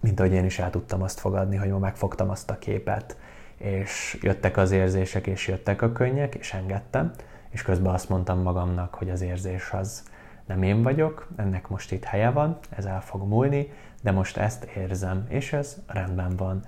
mint 0.00 0.20
ahogy 0.20 0.32
én 0.32 0.44
is 0.44 0.58
el 0.58 0.70
tudtam 0.70 1.02
azt 1.02 1.20
fogadni, 1.20 1.56
hogy 1.56 1.68
ma 1.68 1.78
megfogtam 1.78 2.30
azt 2.30 2.50
a 2.50 2.58
képet, 2.58 3.16
és 3.56 4.18
jöttek 4.22 4.56
az 4.56 4.70
érzések, 4.70 5.26
és 5.26 5.48
jöttek 5.48 5.82
a 5.82 5.92
könnyek, 5.92 6.34
és 6.34 6.52
engedtem, 6.52 7.12
és 7.48 7.62
közben 7.62 7.94
azt 7.94 8.08
mondtam 8.08 8.42
magamnak, 8.42 8.94
hogy 8.94 9.10
az 9.10 9.20
érzés 9.20 9.70
az 9.72 10.02
nem 10.46 10.62
én 10.62 10.82
vagyok, 10.82 11.28
ennek 11.36 11.68
most 11.68 11.92
itt 11.92 12.04
helye 12.04 12.30
van, 12.30 12.58
ez 12.70 12.84
el 12.84 13.00
fog 13.02 13.28
múlni, 13.28 13.72
de 14.02 14.10
most 14.10 14.36
ezt 14.36 14.64
érzem, 14.64 15.26
és 15.28 15.52
ez 15.52 15.76
rendben 15.86 16.36
van 16.36 16.62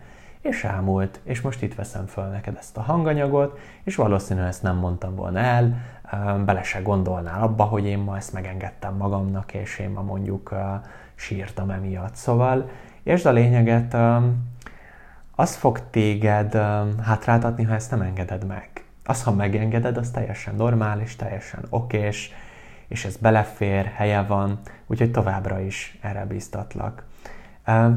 és 0.48 0.64
elmúlt, 0.64 1.20
és 1.22 1.40
most 1.40 1.62
itt 1.62 1.74
veszem 1.74 2.06
föl 2.06 2.24
neked 2.24 2.56
ezt 2.58 2.76
a 2.76 2.80
hanganyagot, 2.80 3.58
és 3.84 3.96
valószínűleg 3.96 4.48
ezt 4.48 4.62
nem 4.62 4.76
mondtam 4.76 5.14
volna 5.14 5.38
el, 5.38 5.76
bele 6.44 6.62
se 6.62 6.80
gondolnál 6.80 7.42
abba, 7.42 7.64
hogy 7.64 7.84
én 7.84 7.98
ma 7.98 8.16
ezt 8.16 8.32
megengedtem 8.32 8.94
magamnak, 8.94 9.54
és 9.54 9.78
én 9.78 9.90
ma 9.90 10.02
mondjuk 10.02 10.54
sírtam 11.14 11.70
emiatt. 11.70 12.14
Szóval 12.14 12.70
és 13.02 13.24
a 13.24 13.30
lényeget, 13.32 13.96
az 15.34 15.54
fog 15.54 15.80
téged 15.90 16.54
hátráltatni, 17.02 17.64
ha 17.64 17.74
ezt 17.74 17.90
nem 17.90 18.00
engeded 18.00 18.46
meg. 18.46 18.70
azt, 19.04 19.24
ha 19.24 19.32
megengeded, 19.32 19.96
az 19.96 20.10
teljesen 20.10 20.54
normális, 20.54 21.16
teljesen 21.16 21.64
okés, 21.68 22.32
és 22.88 23.04
ez 23.04 23.16
belefér, 23.16 23.84
helye 23.94 24.22
van, 24.22 24.60
úgyhogy 24.86 25.10
továbbra 25.10 25.60
is 25.60 25.98
erre 26.02 26.24
bíztatlak. 26.24 27.04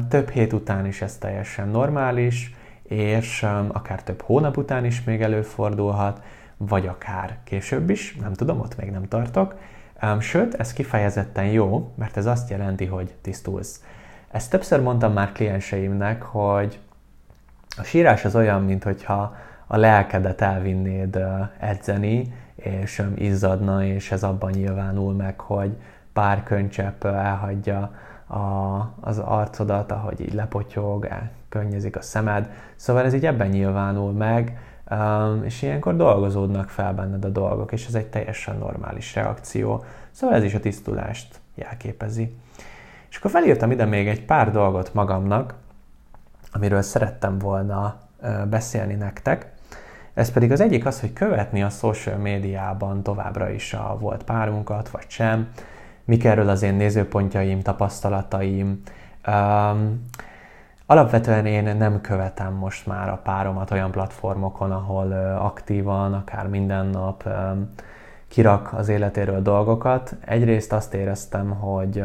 Több 0.08 0.30
hét 0.30 0.52
után 0.52 0.86
is 0.86 1.02
ez 1.02 1.16
teljesen 1.16 1.68
normális, 1.68 2.54
és 2.82 3.46
akár 3.68 4.02
több 4.02 4.20
hónap 4.20 4.56
után 4.56 4.84
is 4.84 5.04
még 5.04 5.22
előfordulhat, 5.22 6.22
vagy 6.56 6.86
akár 6.86 7.36
később 7.44 7.90
is, 7.90 8.16
nem 8.20 8.32
tudom, 8.32 8.60
ott 8.60 8.76
még 8.76 8.90
nem 8.90 9.08
tartok. 9.08 9.54
Sőt, 10.18 10.54
ez 10.54 10.72
kifejezetten 10.72 11.44
jó, 11.44 11.92
mert 11.94 12.16
ez 12.16 12.26
azt 12.26 12.50
jelenti, 12.50 12.84
hogy 12.86 13.14
tisztulsz. 13.20 13.84
Ezt 14.30 14.50
többször 14.50 14.80
mondtam 14.80 15.12
már 15.12 15.32
klienseimnek, 15.32 16.22
hogy 16.22 16.78
a 17.76 17.82
sírás 17.82 18.24
az 18.24 18.36
olyan, 18.36 18.64
mintha 18.64 19.36
a 19.66 19.76
lelkedet 19.76 20.40
elvinnéd 20.40 21.18
edzeni, 21.58 22.34
és 22.54 23.02
izzadna, 23.14 23.84
és 23.84 24.10
ez 24.10 24.22
abban 24.22 24.50
nyilvánul 24.50 25.14
meg, 25.14 25.40
hogy 25.40 25.76
pár 26.12 26.42
könycsepp 26.42 27.04
elhagyja 27.04 27.94
a, 28.32 28.92
az 29.00 29.18
arcodat, 29.18 29.92
ahogy 29.92 30.20
így 30.20 30.34
lepotyog, 30.34 31.08
könnyezik 31.48 31.96
a 31.96 32.02
szemed. 32.02 32.50
Szóval 32.76 33.04
ez 33.04 33.14
így 33.14 33.26
ebben 33.26 33.48
nyilvánul 33.48 34.12
meg, 34.12 34.58
és 35.42 35.62
ilyenkor 35.62 35.96
dolgozódnak 35.96 36.68
fel 36.68 36.94
benned 36.94 37.24
a 37.24 37.28
dolgok, 37.28 37.72
és 37.72 37.86
ez 37.86 37.94
egy 37.94 38.06
teljesen 38.06 38.56
normális 38.58 39.14
reakció. 39.14 39.84
Szóval 40.10 40.36
ez 40.36 40.42
is 40.42 40.54
a 40.54 40.60
tisztulást 40.60 41.40
jelképezi. 41.54 42.36
És 43.10 43.16
akkor 43.16 43.30
felírtam 43.30 43.70
ide 43.70 43.84
még 43.84 44.08
egy 44.08 44.24
pár 44.24 44.50
dolgot 44.50 44.94
magamnak, 44.94 45.54
amiről 46.52 46.82
szerettem 46.82 47.38
volna 47.38 48.00
beszélni 48.50 48.94
nektek. 48.94 49.52
Ez 50.14 50.30
pedig 50.30 50.52
az 50.52 50.60
egyik 50.60 50.86
az, 50.86 51.00
hogy 51.00 51.12
követni 51.12 51.62
a 51.62 51.68
social 51.68 52.16
médiában 52.16 53.02
továbbra 53.02 53.50
is 53.50 53.74
a 53.74 53.96
volt 54.00 54.24
párunkat, 54.24 54.88
vagy 54.88 55.04
sem, 55.08 55.48
mik 56.04 56.24
erről 56.24 56.48
az 56.48 56.62
én 56.62 56.74
nézőpontjaim, 56.74 57.60
tapasztalataim. 57.60 58.82
Um, 59.26 60.06
alapvetően 60.86 61.46
én 61.46 61.76
nem 61.76 62.00
követem 62.00 62.52
most 62.52 62.86
már 62.86 63.08
a 63.08 63.20
páromat 63.24 63.70
olyan 63.70 63.90
platformokon, 63.90 64.70
ahol 64.70 65.12
aktívan, 65.38 66.12
akár 66.14 66.48
minden 66.48 66.86
nap 66.86 67.28
kirak 68.28 68.72
az 68.72 68.88
életéről 68.88 69.42
dolgokat. 69.42 70.16
Egyrészt 70.24 70.72
azt 70.72 70.94
éreztem, 70.94 71.50
hogy 71.50 72.04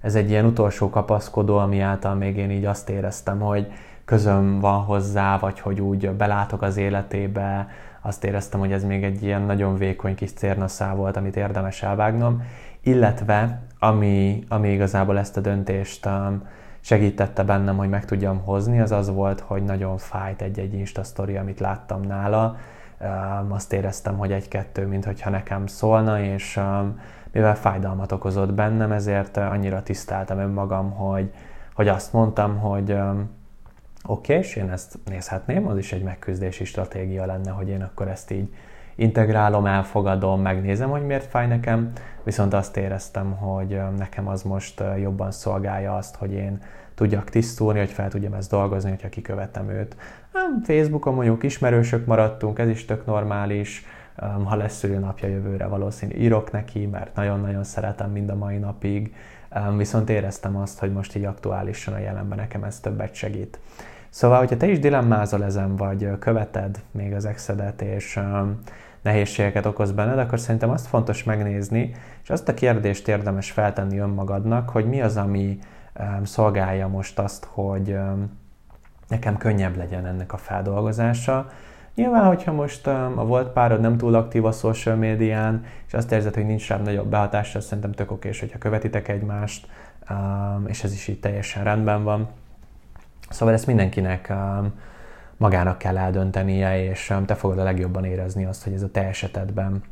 ez 0.00 0.14
egy 0.14 0.30
ilyen 0.30 0.44
utolsó 0.44 0.90
kapaszkodó, 0.90 1.56
ami 1.56 1.80
által 1.80 2.14
még 2.14 2.36
én 2.36 2.50
így 2.50 2.64
azt 2.64 2.88
éreztem, 2.88 3.40
hogy 3.40 3.72
közöm 4.04 4.60
van 4.60 4.82
hozzá, 4.82 5.38
vagy 5.38 5.60
hogy 5.60 5.80
úgy 5.80 6.10
belátok 6.10 6.62
az 6.62 6.76
életébe, 6.76 7.68
azt 8.00 8.24
éreztem, 8.24 8.60
hogy 8.60 8.72
ez 8.72 8.84
még 8.84 9.04
egy 9.04 9.22
ilyen 9.22 9.42
nagyon 9.42 9.76
vékony 9.76 10.14
kis 10.14 10.32
cérnaszá 10.32 10.94
volt, 10.94 11.16
amit 11.16 11.36
érdemes 11.36 11.82
elvágnom, 11.82 12.42
illetve 12.88 13.60
ami, 13.78 14.44
ami 14.48 14.72
igazából 14.72 15.18
ezt 15.18 15.36
a 15.36 15.40
döntést 15.40 16.06
um, 16.06 16.46
segítette 16.80 17.44
bennem, 17.44 17.76
hogy 17.76 17.88
meg 17.88 18.04
tudjam 18.04 18.40
hozni, 18.44 18.80
az 18.80 18.92
az 18.92 19.08
volt, 19.10 19.40
hogy 19.40 19.64
nagyon 19.64 19.98
fájt 19.98 20.42
egy-egy 20.42 20.74
Insta 20.74 21.04
sztori, 21.04 21.36
amit 21.36 21.60
láttam 21.60 22.00
nála. 22.00 22.56
Um, 23.00 23.52
azt 23.52 23.72
éreztem, 23.72 24.16
hogy 24.16 24.32
egy-kettő, 24.32 24.86
mintha 24.86 25.30
nekem 25.30 25.66
szólna, 25.66 26.20
és 26.20 26.56
um, 26.56 27.00
mivel 27.32 27.56
fájdalmat 27.56 28.12
okozott 28.12 28.52
bennem, 28.52 28.92
ezért 28.92 29.36
uh, 29.36 29.50
annyira 29.50 29.82
tiszteltem 29.82 30.38
önmagam, 30.38 30.90
hogy, 30.90 31.30
hogy 31.74 31.88
azt 31.88 32.12
mondtam, 32.12 32.58
hogy 32.58 32.96
oké, 34.06 34.34
és 34.36 34.56
én 34.56 34.70
ezt 34.70 34.98
nézhetném, 35.04 35.66
az 35.66 35.78
is 35.78 35.92
egy 35.92 36.02
megküzdési 36.02 36.64
stratégia 36.64 37.26
lenne, 37.26 37.50
hogy 37.50 37.68
én 37.68 37.82
akkor 37.82 38.08
ezt 38.08 38.30
így 38.30 38.54
integrálom, 38.98 39.66
elfogadom, 39.66 40.40
megnézem, 40.40 40.90
hogy 40.90 41.06
miért 41.06 41.24
fáj 41.24 41.46
nekem, 41.46 41.92
viszont 42.22 42.54
azt 42.54 42.76
éreztem, 42.76 43.30
hogy 43.30 43.80
nekem 43.98 44.28
az 44.28 44.42
most 44.42 44.82
jobban 45.00 45.30
szolgálja 45.30 45.96
azt, 45.96 46.16
hogy 46.16 46.32
én 46.32 46.62
tudjak 46.94 47.30
tisztulni, 47.30 47.78
hogy 47.78 47.90
fel 47.90 48.08
tudjam 48.08 48.32
ezt 48.32 48.50
dolgozni, 48.50 48.90
hogyha 48.90 49.08
kikövetem 49.08 49.68
őt. 49.70 49.96
Facebookon 50.64 51.14
mondjuk 51.14 51.42
ismerősök 51.42 52.06
maradtunk, 52.06 52.58
ez 52.58 52.68
is 52.68 52.84
tök 52.84 53.06
normális, 53.06 53.84
ha 54.44 54.56
lesz 54.56 54.76
szülőnapja 54.76 55.28
jövőre, 55.28 55.66
valószínű 55.66 56.14
írok 56.14 56.52
neki, 56.52 56.86
mert 56.86 57.14
nagyon-nagyon 57.14 57.64
szeretem 57.64 58.10
mind 58.10 58.28
a 58.28 58.34
mai 58.34 58.58
napig, 58.58 59.14
viszont 59.76 60.10
éreztem 60.10 60.56
azt, 60.56 60.78
hogy 60.78 60.92
most 60.92 61.16
így 61.16 61.24
aktuálisan 61.24 61.94
a 61.94 61.98
jelenben 61.98 62.38
nekem 62.38 62.64
ez 62.64 62.80
többet 62.80 63.14
segít. 63.14 63.58
Szóval, 64.10 64.38
hogyha 64.38 64.56
te 64.56 64.66
is 64.66 64.78
dilemmázol 64.78 65.44
ezen, 65.44 65.76
vagy 65.76 66.18
követed 66.18 66.80
még 66.90 67.14
az 67.14 67.24
exedet, 67.24 67.82
és 67.82 68.20
nehézségeket 69.02 69.66
okoz 69.66 69.92
benned, 69.92 70.18
akkor 70.18 70.40
szerintem 70.40 70.70
azt 70.70 70.86
fontos 70.86 71.24
megnézni, 71.24 71.94
és 72.22 72.30
azt 72.30 72.48
a 72.48 72.54
kérdést 72.54 73.08
érdemes 73.08 73.50
feltenni 73.50 73.98
önmagadnak, 73.98 74.68
hogy 74.68 74.88
mi 74.88 75.00
az, 75.00 75.16
ami 75.16 75.58
szolgálja 76.22 76.88
most 76.88 77.18
azt, 77.18 77.44
hogy 77.50 77.98
nekem 79.08 79.36
könnyebb 79.36 79.76
legyen 79.76 80.06
ennek 80.06 80.32
a 80.32 80.36
feldolgozása. 80.36 81.50
Nyilván, 81.94 82.24
hogyha 82.24 82.52
most 82.52 82.86
a 82.86 83.24
volt 83.26 83.48
párod 83.48 83.80
nem 83.80 83.96
túl 83.96 84.14
aktív 84.14 84.44
a 84.44 84.52
social 84.52 84.96
médián, 84.96 85.64
és 85.86 85.94
azt 85.94 86.12
érzed, 86.12 86.34
hogy 86.34 86.46
nincs 86.46 86.68
rá 86.68 86.76
nagyobb 86.76 87.06
behatása, 87.06 87.60
szerintem 87.60 87.92
tök 87.92 88.10
okés, 88.10 88.40
hogyha 88.40 88.58
követitek 88.58 89.08
egymást, 89.08 89.66
és 90.66 90.84
ez 90.84 90.92
is 90.92 91.08
így 91.08 91.20
teljesen 91.20 91.64
rendben 91.64 92.04
van. 92.04 92.28
Szóval 93.30 93.54
ezt 93.54 93.66
mindenkinek 93.66 94.32
magának 95.38 95.78
kell 95.78 95.98
eldöntenie, 95.98 96.90
és 96.90 97.14
te 97.26 97.34
fogod 97.34 97.58
a 97.58 97.62
legjobban 97.62 98.04
érezni 98.04 98.44
azt, 98.44 98.64
hogy 98.64 98.72
ez 98.72 98.82
a 98.82 98.90
te 98.90 99.06
esetedben 99.06 99.82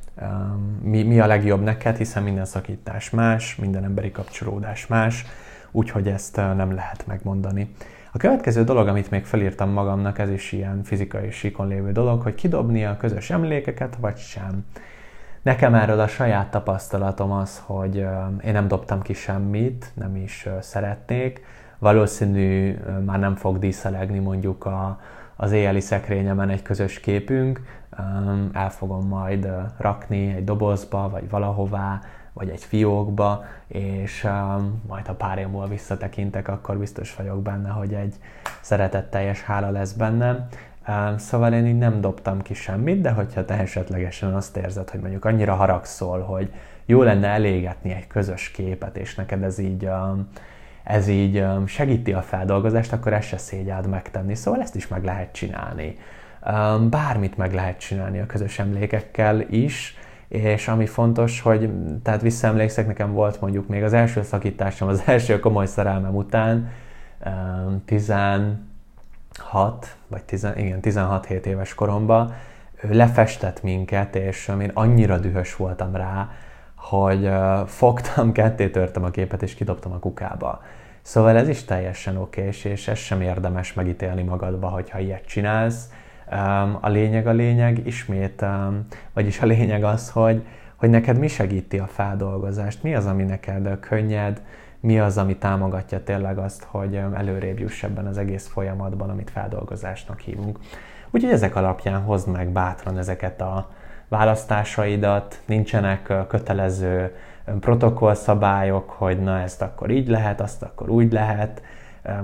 mi, 0.82 1.02
mi 1.02 1.20
a 1.20 1.26
legjobb 1.26 1.62
neked, 1.62 1.96
hiszen 1.96 2.22
minden 2.22 2.44
szakítás 2.44 3.11
más, 3.11 3.56
minden 3.56 3.85
emberi 3.85 4.11
kapcsolódás 4.11 4.87
más, 4.87 5.24
úgyhogy 5.70 6.09
ezt 6.09 6.37
nem 6.37 6.74
lehet 6.74 7.06
megmondani. 7.06 7.74
A 8.12 8.18
következő 8.18 8.64
dolog, 8.64 8.88
amit 8.88 9.11
még 9.11 9.24
felírtam 9.24 9.70
magamnak, 9.70 10.18
ez 10.18 10.30
is 10.30 10.52
ilyen 10.52 10.82
fizikai 10.82 11.30
síkon 11.30 11.68
lévő 11.68 11.92
dolog, 11.92 12.22
hogy 12.22 12.35
kidobni 12.35 12.85
a 12.85 12.96
közös 12.96 13.30
emlékeket, 13.30 13.96
vagy 14.00 14.16
sem. 14.16 14.64
Nekem 15.42 15.74
erről 15.74 16.00
a 16.00 16.06
saját 16.06 16.50
tapasztalatom 16.50 17.32
az, 17.32 17.62
hogy 17.66 17.96
én 18.44 18.52
nem 18.52 18.68
dobtam 18.68 19.02
ki 19.02 19.12
semmit, 19.12 19.90
nem 19.94 20.16
is 20.16 20.48
szeretnék. 20.61 21.44
Valószínű 21.78 22.78
már 23.04 23.18
nem 23.18 23.35
fog 23.35 23.59
díszelegni 23.59 24.18
mondjuk 24.18 24.64
a, 24.64 25.00
az 25.37 25.53
éjjeli 25.53 25.81
szekrényemen 25.81 26.49
egy 26.49 26.62
közös 26.62 27.01
képünk, 27.01 27.61
el 28.53 28.70
fogom 28.70 29.07
majd 29.07 29.49
rakni 29.77 30.35
egy 30.35 30.44
dobozba, 30.44 31.09
vagy 31.09 31.31
valahová, 31.31 32.01
vagy 32.33 32.49
egy 32.49 32.64
fiókba, 32.64 33.44
és 33.66 34.29
majd 34.88 35.07
ha 35.07 35.14
pár 35.14 35.38
év 35.38 35.46
múlva 35.49 35.66
visszatekintek, 35.66 36.49
akkor 36.49 36.77
biztos 36.79 37.16
vagyok 37.16 37.42
benne, 37.42 37.68
hogy 37.68 37.94
egy 37.94 38.14
szeretetteljes 38.61 39.42
hála 39.42 39.70
lesz 39.70 39.92
bennem. 39.92 40.46
Szóval 41.16 41.53
én 41.53 41.66
így 41.66 41.79
nem 41.79 42.01
dobtam 42.01 42.42
ki 42.42 42.55
semmit, 42.55 43.01
de 43.01 43.11
hogyha 43.11 43.44
te 43.44 43.55
esetlegesen 43.55 44.35
azt 44.35 44.57
érzed, 44.57 44.90
hogy 44.90 45.01
mondjuk 45.01 45.25
annyira 45.25 45.55
haragszol, 45.55 46.20
hogy 46.20 46.53
jó 46.85 47.03
lenne 47.03 47.29
elégetni 47.29 47.92
egy 47.92 48.07
közös 48.07 48.51
képet, 48.51 48.96
és 48.96 49.14
neked 49.14 49.42
ez 49.42 49.59
így, 49.59 49.88
ez 50.87 51.09
így 51.09 51.44
segíti 51.66 52.12
a 52.12 52.22
feldolgozást, 52.22 52.92
akkor 52.92 53.12
ezt 53.12 53.29
se 53.29 53.38
szégyáld 53.38 53.88
megtenni. 53.88 54.35
Szóval 54.35 54.61
ezt 54.61 54.75
is 54.75 54.88
meg 54.88 55.05
lehet 55.05 55.33
csinálni. 55.33 55.96
Bármit 56.90 57.37
meg 57.37 57.55
lehet 57.55 57.79
csinálni 57.79 58.20
a 58.20 58.27
közös 58.27 58.59
emlékekkel 58.59 59.40
is, 59.40 59.96
és 60.29 60.68
ami 60.68 60.87
fontos, 60.87 61.40
hogy 61.40 61.70
tehát 62.03 62.22
visszaemlékszek, 62.22 62.87
nekem 62.87 63.12
volt 63.12 63.40
mondjuk 63.40 63.68
még 63.68 63.83
az 63.83 63.92
első 63.92 64.22
szakításom, 64.22 64.88
az 64.88 65.03
első 65.07 65.38
komoly 65.40 65.66
szerelmem 65.66 66.14
után, 66.14 66.70
16, 67.85 68.59
vagy 70.07 70.22
10, 70.25 70.46
igen, 70.57 70.79
16-7 70.83 71.44
éves 71.44 71.75
koromban, 71.75 72.35
ő 72.83 72.92
lefestett 72.92 73.62
minket, 73.62 74.16
és 74.16 74.53
én 74.61 74.70
annyira 74.75 75.18
dühös 75.18 75.57
voltam 75.57 75.96
rá, 75.96 76.31
hogy 76.88 77.31
fogtam, 77.66 78.33
ketté 78.33 78.68
törtem 78.68 79.05
a 79.05 79.11
képet, 79.11 79.42
és 79.42 79.55
kidobtam 79.55 79.92
a 79.92 79.99
kukába. 79.99 80.62
Szóval 81.03 81.37
ez 81.37 81.49
is 81.49 81.64
teljesen 81.64 82.16
oké, 82.16 82.46
és 82.62 82.88
ez 82.88 82.99
sem 82.99 83.20
érdemes 83.20 83.72
megítélni 83.72 84.22
magadba, 84.22 84.68
hogyha 84.68 84.99
ilyet 84.99 85.25
csinálsz, 85.25 85.90
a 86.81 86.88
lényeg 86.88 87.27
a 87.27 87.33
lényeg, 87.33 87.87
ismét, 87.87 88.44
vagyis 89.12 89.40
a 89.40 89.46
lényeg 89.46 89.85
az, 89.85 90.11
hogy, 90.11 90.42
hogy 90.77 90.90
neked 90.90 91.18
mi 91.18 91.29
segíti 91.29 91.79
a 91.79 91.87
feldolgozást, 91.87 92.83
mi 92.83 92.94
az, 92.94 93.07
ami 93.07 93.22
neked 93.22 93.81
könnyed, 93.81 94.42
mi 94.81 95.01
az, 95.01 95.18
ami 95.18 95.37
támogatja 95.37 96.03
tényleg 96.03 96.38
azt, 96.38 96.64
hogy 96.64 97.01
előrébb 97.14 97.59
juss 97.59 97.83
ebben 97.83 98.07
az 98.07 98.18
egész 98.18 98.46
folyamatban, 98.46 99.11
amit 99.11 99.31
feldolgozásnak 99.31 100.20
hívunk. 100.20 100.59
Úgyhogy 101.11 101.33
ezek 101.33 101.57
alapján 101.57 102.03
hozd 102.03 102.29
meg 102.29 102.49
bátran 102.49 102.99
ezeket 102.99 103.40
a 103.40 103.70
választásaidat, 104.09 105.40
nincsenek 105.45 106.12
kötelező 106.29 107.16
protokollszabályok, 107.61 108.90
hogy 108.90 109.19
na 109.19 109.38
ezt 109.38 109.62
akkor 109.62 109.90
így 109.90 110.09
lehet, 110.09 110.40
azt 110.40 110.62
akkor 110.62 110.88
úgy 110.88 111.12
lehet, 111.12 111.62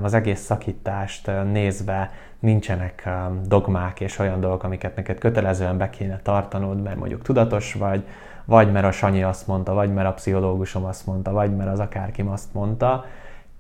az 0.03 0.15
egész 0.15 0.41
szakítást 0.41 1.31
nézve 1.53 2.11
nincsenek 2.39 3.09
dogmák 3.47 4.01
és 4.01 4.19
olyan 4.19 4.41
dolgok, 4.41 4.63
amiket 4.63 4.97
neked 4.97 5.19
kötelezően 5.19 5.79
be 5.79 5.91
kéne 5.91 6.21
tartanod, 6.23 6.83
mert 6.83 6.97
mondjuk 6.97 7.23
tudatos 7.23 7.75
vagy, 7.75 8.05
vagy 8.45 8.73
mert 8.73 8.87
a 8.87 8.91
Sanyi 8.91 9.23
azt 9.23 9.47
mondta, 9.47 9.73
vagy 9.73 9.93
mert 9.93 10.09
a 10.09 10.13
pszichológusom 10.13 10.85
azt 10.85 11.07
mondta, 11.07 11.33
vagy 11.33 11.57
mert 11.57 11.71
az 11.71 11.79
akárkim 11.79 12.29
azt 12.29 12.55
mondta, 12.55 13.05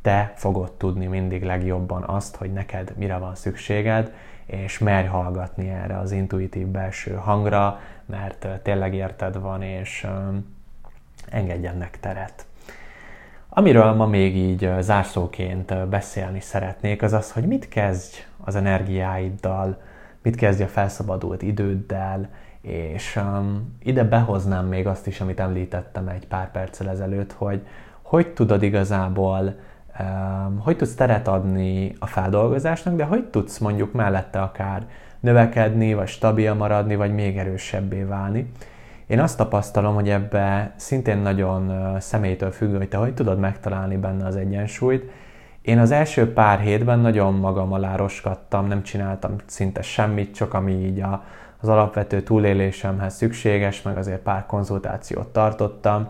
te 0.02 0.32
fogod 0.34 0.72
tudni 0.72 1.06
mindig 1.06 1.44
legjobban 1.44 2.02
azt, 2.02 2.36
hogy 2.36 2.52
neked 2.52 2.92
mire 2.96 3.16
van 3.16 3.34
szükséged, 3.34 4.12
és 4.46 4.78
merj 4.78 5.06
hallgatni 5.06 5.68
erre 5.68 5.98
az 5.98 6.12
intuitív 6.12 6.66
belső 6.66 7.14
hangra, 7.14 7.80
mert 8.06 8.46
tényleg 8.62 8.94
érted 8.94 9.40
van, 9.40 9.62
és 9.62 10.06
engedj 11.28 11.66
ennek 11.66 12.00
teret. 12.00 12.46
Amiről 13.48 13.92
ma 13.92 14.06
még 14.06 14.36
így 14.36 14.70
zárszóként 14.80 15.88
beszélni 15.88 16.40
szeretnék, 16.40 17.02
az 17.02 17.12
az, 17.12 17.32
hogy 17.32 17.46
mit 17.46 17.68
kezdj 17.68 18.16
az 18.44 18.54
energiáiddal, 18.54 19.80
mit 20.22 20.36
kezdj 20.36 20.62
a 20.62 20.68
felszabadult 20.68 21.42
időddel, 21.42 22.28
és 22.60 23.16
um, 23.16 23.76
ide 23.82 24.04
behoznám 24.04 24.66
még 24.66 24.86
azt 24.86 25.06
is, 25.06 25.20
amit 25.20 25.40
említettem 25.40 26.08
egy 26.08 26.26
pár 26.26 26.50
perccel 26.50 26.88
ezelőtt, 26.88 27.32
hogy 27.32 27.66
hogy 28.02 28.32
tudod 28.32 28.62
igazából, 28.62 29.54
hogy 30.58 30.76
tudsz 30.76 30.94
teret 30.94 31.28
adni 31.28 31.92
a 31.98 32.06
feldolgozásnak, 32.06 32.96
de 32.96 33.04
hogy 33.04 33.24
tudsz 33.24 33.58
mondjuk 33.58 33.92
mellette 33.92 34.40
akár 34.40 34.86
növekedni, 35.20 35.94
vagy 35.94 36.08
stabil 36.08 36.54
maradni, 36.54 36.96
vagy 36.96 37.14
még 37.14 37.38
erősebbé 37.38 38.02
válni. 38.02 38.52
Én 39.06 39.20
azt 39.20 39.36
tapasztalom, 39.36 39.94
hogy 39.94 40.08
ebbe 40.08 40.72
szintén 40.76 41.18
nagyon 41.18 41.72
személytől 42.00 42.50
függő, 42.50 42.76
hogy 42.76 42.88
te 42.88 42.96
hogy 42.96 43.14
tudod 43.14 43.38
megtalálni 43.38 43.96
benne 43.96 44.26
az 44.26 44.36
egyensúlyt. 44.36 45.10
Én 45.62 45.78
az 45.78 45.90
első 45.90 46.32
pár 46.32 46.58
hétben 46.58 46.98
nagyon 46.98 47.34
magam 47.34 47.72
alá 47.72 47.96
roskadtam, 47.96 48.66
nem 48.66 48.82
csináltam 48.82 49.34
szinte 49.46 49.82
semmit, 49.82 50.34
csak 50.34 50.54
ami 50.54 50.72
így 50.72 51.00
a, 51.00 51.24
az 51.60 51.68
alapvető 51.68 52.22
túlélésemhez 52.22 53.14
szükséges, 53.14 53.82
meg 53.82 53.96
azért 53.96 54.20
pár 54.20 54.46
konzultációt 54.46 55.28
tartottam, 55.28 56.08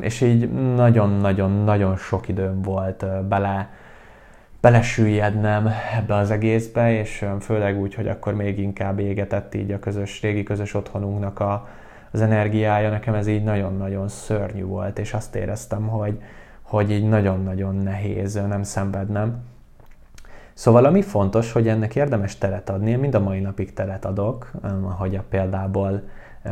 és 0.00 0.20
így 0.20 0.52
nagyon-nagyon-nagyon 0.74 1.96
sok 1.96 2.28
időm 2.28 2.62
volt 2.62 3.26
bele, 3.28 3.70
belesüllyednem 4.60 5.70
ebbe 5.96 6.14
az 6.14 6.30
egészbe, 6.30 6.92
és 6.92 7.24
főleg 7.40 7.80
úgy, 7.80 7.94
hogy 7.94 8.08
akkor 8.08 8.34
még 8.34 8.58
inkább 8.58 8.98
égetett 8.98 9.54
így 9.54 9.70
a 9.70 9.78
közös, 9.78 10.22
régi 10.22 10.42
közös 10.42 10.74
otthonunknak 10.74 11.40
a, 11.40 11.68
az 12.10 12.20
energiája, 12.20 12.90
nekem 12.90 13.14
ez 13.14 13.26
így 13.26 13.42
nagyon-nagyon 13.42 14.08
szörnyű 14.08 14.64
volt, 14.64 14.98
és 14.98 15.14
azt 15.14 15.34
éreztem, 15.34 15.86
hogy, 15.86 16.22
hogy 16.62 16.90
így 16.90 17.08
nagyon-nagyon 17.08 17.74
nehéz 17.74 18.34
nem 18.34 18.62
szenvednem. 18.62 19.42
Szóval 20.58 20.84
ami 20.84 21.02
fontos, 21.02 21.52
hogy 21.52 21.68
ennek 21.68 21.96
érdemes 21.96 22.38
teret 22.38 22.70
adni, 22.70 22.94
mind 22.94 23.14
a 23.14 23.20
mai 23.20 23.40
napig 23.40 23.72
teret 23.72 24.04
adok, 24.04 24.50
ahogy 24.82 25.16
a 25.16 25.24
példából, 25.28 26.02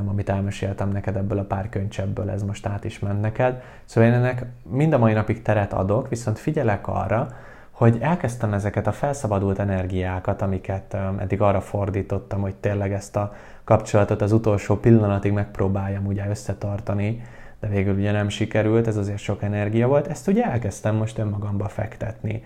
amit 0.07 0.29
elmeséltem 0.29 0.91
neked 0.91 1.17
ebből 1.17 1.39
a 1.39 1.45
pár 1.45 1.69
könycsebből, 1.69 2.31
ez 2.31 2.43
most 2.43 2.67
át 2.67 2.85
is 2.85 2.99
ment 2.99 3.21
neked. 3.21 3.63
Szóval 3.85 4.11
én 4.11 4.17
ennek 4.17 4.45
mind 4.63 4.93
a 4.93 4.99
mai 4.99 5.13
napig 5.13 5.43
teret 5.43 5.73
adok, 5.73 6.09
viszont 6.09 6.39
figyelek 6.39 6.89
arra, 6.89 7.29
hogy 7.71 7.99
elkezdtem 8.01 8.53
ezeket 8.53 8.87
a 8.87 8.93
felszabadult 8.93 9.59
energiákat, 9.59 10.43
amiket 10.43 10.97
eddig 11.19 11.41
arra 11.41 11.61
fordítottam, 11.61 12.41
hogy 12.41 12.55
tényleg 12.55 12.93
ezt 12.93 13.17
a 13.17 13.35
kapcsolatot 13.65 14.23
az 14.23 14.33
utolsó 14.33 14.77
pillanatig 14.77 15.33
megpróbáljam 15.33 16.07
ugye 16.07 16.29
összetartani, 16.29 17.23
de 17.61 17.69
végül 17.69 17.95
ugye 17.95 18.13
nem 18.13 18.29
sikerült, 18.29 18.87
ez 18.87 18.97
azért 18.97 19.19
sok 19.19 19.43
energia 19.43 19.89
volt, 19.89 20.07
ezt 20.07 20.29
ugye 20.29 20.45
elkezdtem 20.45 20.95
most 20.95 21.19
önmagamba 21.19 21.69
fektetni. 21.69 22.43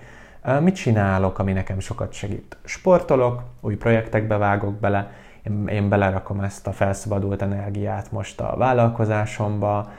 Mit 0.61 0.75
csinálok, 0.75 1.39
ami 1.39 1.53
nekem 1.53 1.81
sokat 1.81 2.13
segít? 2.13 2.57
Sportolok, 2.65 3.43
új 3.61 3.77
projektekbe 3.77 4.37
vágok 4.37 4.75
bele, 4.75 5.11
én, 5.43 5.67
én 5.67 5.89
belerakom 5.89 6.41
ezt 6.41 6.67
a 6.67 6.73
felszabadult 6.73 7.43
energiát 7.43 8.13
most 8.13 8.41
a 8.41 8.55
vállalkozásomba, 8.57 9.91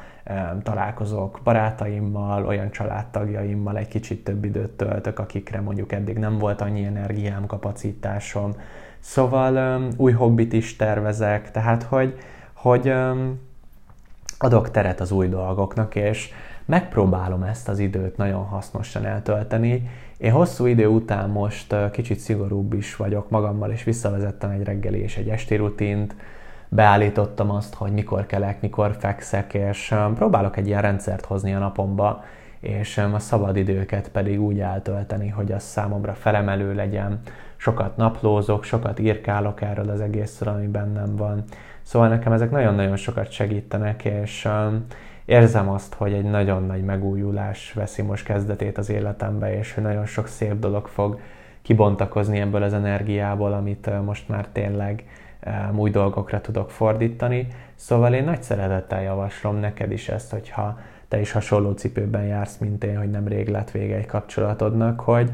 találkozok 0.63 1.39
barátaimmal, 1.43 2.45
olyan 2.45 2.71
családtagjaimmal, 2.71 3.77
egy 3.77 3.88
kicsit 3.88 4.23
több 4.23 4.45
időt 4.45 4.69
töltök, 4.69 5.19
akikre 5.19 5.62
mondjuk 5.62 5.91
eddig 5.91 6.17
nem 6.17 6.38
volt 6.38 6.62
annyi 6.62 6.84
energiám, 6.86 7.45
kapacitásom. 7.45 8.51
Szóval 8.99 9.82
új 9.97 10.12
hobbit 10.12 10.54
is 10.54 10.75
tervezek, 10.75 11.51
tehát 11.51 11.84
hogy, 11.84 12.17
hogy 12.54 12.93
adok 14.38 14.71
teret 14.71 14.99
az 14.99 15.12
új 15.12 15.27
dolgoknak, 15.27 15.95
és 15.95 16.30
megpróbálom 16.71 17.43
ezt 17.43 17.69
az 17.69 17.79
időt 17.79 18.17
nagyon 18.17 18.43
hasznosan 18.43 19.05
eltölteni. 19.05 19.89
Én 20.17 20.31
hosszú 20.31 20.65
idő 20.65 20.88
után 20.88 21.29
most 21.29 21.75
kicsit 21.91 22.19
szigorúbb 22.19 22.73
is 22.73 22.95
vagyok 22.95 23.29
magammal, 23.29 23.71
és 23.71 23.84
visszavezettem 23.84 24.49
egy 24.49 24.63
reggeli 24.63 24.99
és 24.99 25.17
egy 25.17 25.29
esti 25.29 25.55
rutint, 25.55 26.15
beállítottam 26.69 27.49
azt, 27.51 27.73
hogy 27.73 27.91
mikor 27.91 28.25
kelek, 28.25 28.62
mikor 28.62 28.95
fekszek, 28.99 29.53
és 29.53 29.95
próbálok 30.15 30.57
egy 30.57 30.67
ilyen 30.67 30.81
rendszert 30.81 31.25
hozni 31.25 31.53
a 31.53 31.60
napomba, 31.60 32.23
és 32.60 32.97
a 32.97 33.19
szabad 33.19 33.55
időket 33.55 34.10
pedig 34.10 34.41
úgy 34.41 34.60
eltölteni, 34.60 35.27
hogy 35.27 35.51
az 35.51 35.63
számomra 35.63 36.13
felemelő 36.13 36.73
legyen. 36.73 37.19
Sokat 37.55 37.97
naplózok, 37.97 38.63
sokat 38.63 38.99
írkálok 38.99 39.62
erről 39.62 39.89
az 39.89 40.01
egészről, 40.01 40.53
ami 40.53 40.67
bennem 40.67 41.15
van. 41.15 41.43
Szóval 41.81 42.07
nekem 42.07 42.31
ezek 42.31 42.51
nagyon-nagyon 42.51 42.95
sokat 42.95 43.31
segítenek, 43.31 44.05
és 44.05 44.47
érzem 45.31 45.69
azt, 45.69 45.93
hogy 45.93 46.13
egy 46.13 46.23
nagyon 46.23 46.65
nagy 46.65 46.83
megújulás 46.83 47.73
veszi 47.73 48.01
most 48.01 48.25
kezdetét 48.25 48.77
az 48.77 48.89
életembe, 48.89 49.57
és 49.57 49.73
hogy 49.73 49.83
nagyon 49.83 50.05
sok 50.05 50.27
szép 50.27 50.59
dolog 50.59 50.87
fog 50.87 51.19
kibontakozni 51.61 52.39
ebből 52.39 52.63
az 52.63 52.73
energiából, 52.73 53.53
amit 53.53 54.03
most 54.05 54.29
már 54.29 54.47
tényleg 54.51 55.03
új 55.75 55.89
dolgokra 55.89 56.41
tudok 56.41 56.71
fordítani. 56.71 57.47
Szóval 57.75 58.13
én 58.13 58.23
nagy 58.23 58.41
szeretettel 58.41 59.01
javaslom 59.01 59.55
neked 59.55 59.91
is 59.91 60.09
ezt, 60.09 60.31
hogyha 60.31 60.79
te 61.07 61.19
is 61.19 61.31
hasonló 61.31 61.71
cipőben 61.71 62.23
jársz, 62.23 62.57
mint 62.57 62.83
én, 62.83 62.97
hogy 62.97 63.09
nem 63.09 63.27
rég 63.27 63.47
lett 63.47 63.71
vége 63.71 63.95
egy 63.95 64.05
kapcsolatodnak, 64.05 64.99
hogy, 64.99 65.31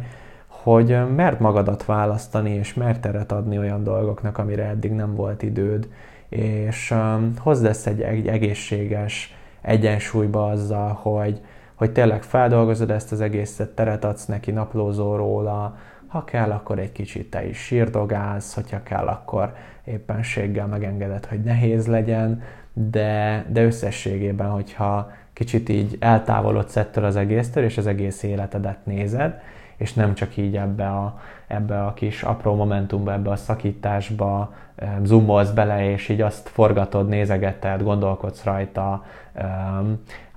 hogy 0.47 0.97
mert 1.15 1.39
magadat 1.39 1.85
választani, 1.85 2.49
és 2.49 2.73
mert 2.73 3.01
teret 3.01 3.31
adni 3.31 3.57
olyan 3.57 3.83
dolgoknak, 3.83 4.37
amire 4.37 4.63
eddig 4.63 4.91
nem 4.91 5.15
volt 5.15 5.41
időd, 5.41 5.87
és 6.29 6.91
um, 6.91 7.33
hozd 7.37 7.65
ezt 7.65 7.87
egy, 7.87 8.01
egy 8.01 8.27
egészséges 8.27 9.35
egyensúlyba 9.67 10.49
azzal, 10.49 10.99
hogy, 11.01 11.41
hogy 11.75 11.91
tényleg 11.91 12.23
feldolgozod 12.23 12.91
ezt 12.91 13.11
az 13.11 13.21
egészet, 13.21 13.69
teret 13.69 14.03
adsz 14.03 14.25
neki, 14.25 14.51
naplózó 14.51 15.15
róla, 15.15 15.77
ha 16.07 16.23
kell, 16.23 16.51
akkor 16.51 16.79
egy 16.79 16.91
kicsit 16.91 17.29
te 17.29 17.47
is 17.47 17.57
sírdogálsz, 17.57 18.53
hogyha 18.53 18.83
kell, 18.83 19.07
akkor 19.07 19.53
éppenséggel 19.83 20.67
megengeded, 20.67 21.25
hogy 21.25 21.41
nehéz 21.41 21.87
legyen, 21.87 22.41
de, 22.73 23.45
de 23.49 23.63
összességében, 23.63 24.49
hogyha 24.49 25.11
kicsit 25.33 25.69
így 25.69 25.97
eltávolodsz 25.99 26.75
ettől 26.75 27.03
az 27.05 27.15
egésztől, 27.15 27.63
és 27.63 27.77
az 27.77 27.87
egész 27.87 28.23
életedet 28.23 28.85
nézed, 28.85 29.39
és 29.77 29.93
nem 29.93 30.13
csak 30.13 30.37
így 30.37 30.57
ebbe 30.57 30.87
a, 30.87 31.19
ebbe 31.47 31.85
a 31.85 31.93
kis 31.93 32.23
apró 32.23 32.55
momentumba, 32.55 33.13
ebbe 33.13 33.29
a 33.29 33.35
szakításba 33.35 34.53
zoomolsz 35.03 35.49
bele, 35.49 35.91
és 35.91 36.09
így 36.09 36.21
azt 36.21 36.49
forgatod, 36.49 37.07
nézegeted, 37.07 37.83
gondolkodsz 37.83 38.43
rajta, 38.43 39.05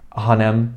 hanem 0.08 0.76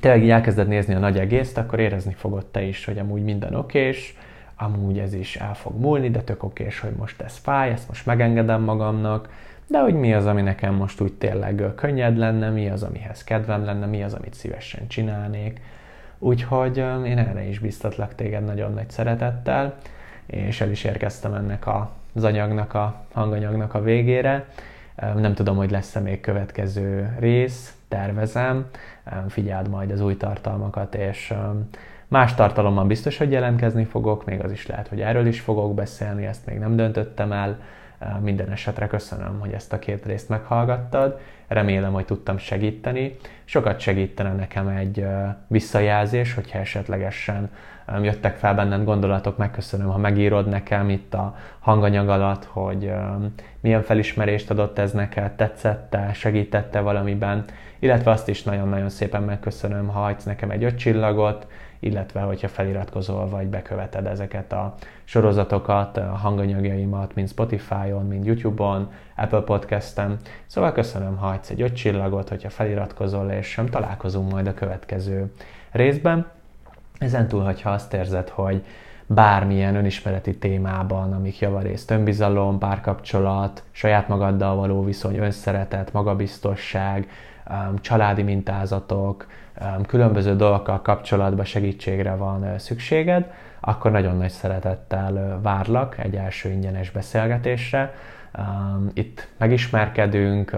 tényleg 0.00 0.22
így 0.22 0.30
elkezded 0.30 0.68
nézni 0.68 0.94
a 0.94 0.98
nagy 0.98 1.18
egészt, 1.18 1.58
akkor 1.58 1.80
érezni 1.80 2.12
fogod 2.12 2.46
te 2.46 2.62
is, 2.62 2.84
hogy 2.84 2.98
amúgy 2.98 3.22
minden 3.22 3.54
okés, 3.54 4.16
amúgy 4.56 4.98
ez 4.98 5.14
is 5.14 5.36
el 5.36 5.54
fog 5.54 5.80
múlni, 5.80 6.10
de 6.10 6.20
tök 6.20 6.42
okés, 6.42 6.80
hogy 6.80 6.92
most 6.98 7.20
ez 7.20 7.36
fáj, 7.36 7.70
ezt 7.70 7.88
most 7.88 8.06
megengedem 8.06 8.62
magamnak, 8.62 9.28
de 9.66 9.80
hogy 9.80 9.94
mi 9.94 10.14
az, 10.14 10.26
ami 10.26 10.42
nekem 10.42 10.74
most 10.74 11.00
úgy 11.00 11.12
tényleg 11.12 11.62
könnyed 11.74 12.16
lenne, 12.16 12.50
mi 12.50 12.68
az, 12.68 12.82
amihez 12.82 13.24
kedvem 13.24 13.64
lenne, 13.64 13.86
mi 13.86 14.02
az, 14.02 14.14
amit 14.14 14.34
szívesen 14.34 14.88
csinálnék. 14.88 15.60
Úgyhogy 16.18 16.76
én 17.04 17.18
erre 17.18 17.42
is 17.48 17.58
biztatlak 17.58 18.14
téged 18.14 18.44
nagyon 18.44 18.72
nagy 18.72 18.90
szeretettel, 18.90 19.74
és 20.26 20.60
el 20.60 20.70
is 20.70 20.84
érkeztem 20.84 21.34
ennek 21.34 21.66
az 22.14 22.24
anyagnak, 22.24 22.74
a 22.74 23.04
hanganyagnak 23.12 23.74
a 23.74 23.82
végére. 23.82 24.46
Nem 25.16 25.34
tudom, 25.34 25.56
hogy 25.56 25.70
lesz-e 25.70 26.00
még 26.00 26.20
következő 26.20 27.16
rész, 27.18 27.74
tervezem, 27.88 28.66
figyeld 29.28 29.68
majd 29.68 29.90
az 29.90 30.00
új 30.00 30.16
tartalmakat, 30.16 30.94
és 30.94 31.34
Más 32.12 32.34
tartalommal 32.34 32.84
biztos, 32.84 33.18
hogy 33.18 33.30
jelentkezni 33.30 33.84
fogok, 33.84 34.24
még 34.24 34.44
az 34.44 34.52
is 34.52 34.66
lehet, 34.66 34.88
hogy 34.88 35.00
erről 35.00 35.26
is 35.26 35.40
fogok 35.40 35.74
beszélni, 35.74 36.26
ezt 36.26 36.46
még 36.46 36.58
nem 36.58 36.76
döntöttem 36.76 37.32
el. 37.32 37.58
Minden 38.20 38.50
esetre 38.50 38.86
köszönöm, 38.86 39.40
hogy 39.40 39.52
ezt 39.52 39.72
a 39.72 39.78
két 39.78 40.06
részt 40.06 40.28
meghallgattad. 40.28 41.20
Remélem, 41.48 41.92
hogy 41.92 42.04
tudtam 42.04 42.38
segíteni. 42.38 43.16
Sokat 43.44 43.80
segítene 43.80 44.32
nekem 44.32 44.68
egy 44.68 45.06
visszajelzés, 45.46 46.34
hogyha 46.34 46.58
esetlegesen 46.58 47.50
jöttek 48.00 48.36
fel 48.36 48.54
bennem 48.54 48.84
gondolatok, 48.84 49.36
megköszönöm, 49.36 49.88
ha 49.88 49.98
megírod 49.98 50.48
nekem 50.48 50.90
itt 50.90 51.14
a 51.14 51.36
hanganyag 51.58 52.08
alatt, 52.08 52.44
hogy 52.44 52.92
milyen 53.60 53.82
felismerést 53.82 54.50
adott 54.50 54.78
ez 54.78 54.92
neked, 54.92 55.32
tetszette, 55.32 56.12
segítette 56.12 56.80
valamiben, 56.80 57.44
illetve 57.78 58.10
azt 58.10 58.28
is 58.28 58.42
nagyon-nagyon 58.42 58.88
szépen 58.88 59.22
megköszönöm, 59.22 59.88
ha 59.88 60.00
hagysz 60.00 60.24
nekem 60.24 60.50
egy 60.50 60.64
öt 60.64 60.76
csillagot, 60.76 61.46
illetve 61.78 62.20
hogyha 62.20 62.48
feliratkozol 62.48 63.28
vagy 63.28 63.46
beköveted 63.46 64.06
ezeket 64.06 64.52
a 64.52 64.74
sorozatokat, 65.04 65.96
a 65.96 66.02
hanganyagjaimat, 66.02 67.14
mind 67.14 67.28
Spotify-on, 67.28 68.06
mind 68.06 68.26
YouTube-on, 68.26 68.90
Apple 69.16 69.40
Podcast-en. 69.40 70.16
Szóval 70.46 70.72
köszönöm, 70.72 71.16
ha 71.16 71.26
adsz 71.26 71.50
egy 71.50 71.62
öt 71.62 71.74
csillagot, 71.74 72.28
hogyha 72.28 72.50
feliratkozol, 72.50 73.30
és 73.30 73.60
találkozunk 73.70 74.30
majd 74.30 74.46
a 74.46 74.54
következő 74.54 75.32
részben. 75.70 76.26
Ezentúl, 77.02 77.42
hogyha 77.42 77.70
azt 77.70 77.94
érzed, 77.94 78.28
hogy 78.28 78.64
bármilyen 79.06 79.74
önismereti 79.74 80.38
témában, 80.38 81.12
amik 81.12 81.38
javarészt 81.38 81.90
önbizalom, 81.90 82.58
párkapcsolat, 82.58 83.62
saját 83.70 84.08
magaddal 84.08 84.56
való 84.56 84.84
viszony, 84.84 85.16
önszeretet, 85.16 85.92
magabiztosság, 85.92 87.08
um, 87.50 87.78
családi 87.80 88.22
mintázatok, 88.22 89.26
um, 89.60 89.86
különböző 89.86 90.36
dolgokkal 90.36 90.82
kapcsolatban 90.82 91.44
segítségre 91.44 92.14
van 92.14 92.58
szükséged, 92.58 93.32
akkor 93.60 93.90
nagyon 93.90 94.16
nagy 94.16 94.30
szeretettel 94.30 95.40
várlak 95.42 95.98
egy 95.98 96.14
első 96.14 96.50
ingyenes 96.50 96.90
beszélgetésre, 96.90 97.94
Itt 98.92 99.28
megismerkedünk, 99.38 100.56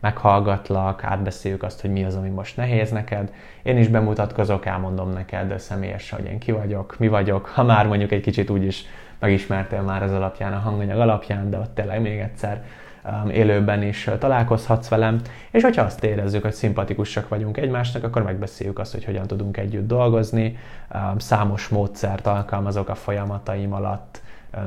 meghallgatlak, 0.00 1.04
átbeszéljük 1.04 1.62
azt, 1.62 1.80
hogy 1.80 1.90
mi 1.90 2.04
az, 2.04 2.14
ami 2.14 2.28
most 2.28 2.56
nehéz 2.56 2.90
neked. 2.90 3.32
Én 3.62 3.78
is 3.78 3.88
bemutatkozok, 3.88 4.66
elmondom 4.66 5.10
neked 5.10 5.58
személyesen, 5.58 6.18
hogy 6.18 6.28
én 6.28 6.38
ki 6.38 6.52
vagyok, 6.52 6.98
mi 6.98 7.08
vagyok, 7.08 7.46
ha 7.46 7.62
már 7.62 7.86
mondjuk 7.86 8.12
egy 8.12 8.20
kicsit 8.20 8.50
úgy 8.50 8.64
is 8.64 8.84
megismertél 9.18 9.82
már 9.82 10.02
ez 10.02 10.12
alapján, 10.12 10.52
a 10.52 10.58
hanganyag 10.58 10.98
alapján, 10.98 11.50
de 11.50 11.58
ott 11.58 11.74
tényleg 11.74 12.00
még 12.00 12.18
egyszer 12.18 12.64
um, 13.04 13.30
élőben 13.30 13.82
is 13.82 14.10
találkozhatsz 14.18 14.88
velem, 14.88 15.20
és 15.50 15.62
hogyha 15.62 15.82
azt 15.82 16.04
érezzük, 16.04 16.42
hogy 16.42 16.52
szimpatikusak 16.52 17.28
vagyunk 17.28 17.56
egymásnak, 17.56 18.04
akkor 18.04 18.22
megbeszéljük 18.22 18.78
azt, 18.78 18.92
hogy 18.92 19.04
hogyan 19.04 19.26
tudunk 19.26 19.56
együtt 19.56 19.86
dolgozni. 19.86 20.58
Um, 20.94 21.18
számos 21.18 21.68
módszert 21.68 22.26
alkalmazok 22.26 22.88
a 22.88 22.94
folyamataim 22.94 23.72
alatt, 23.72 24.19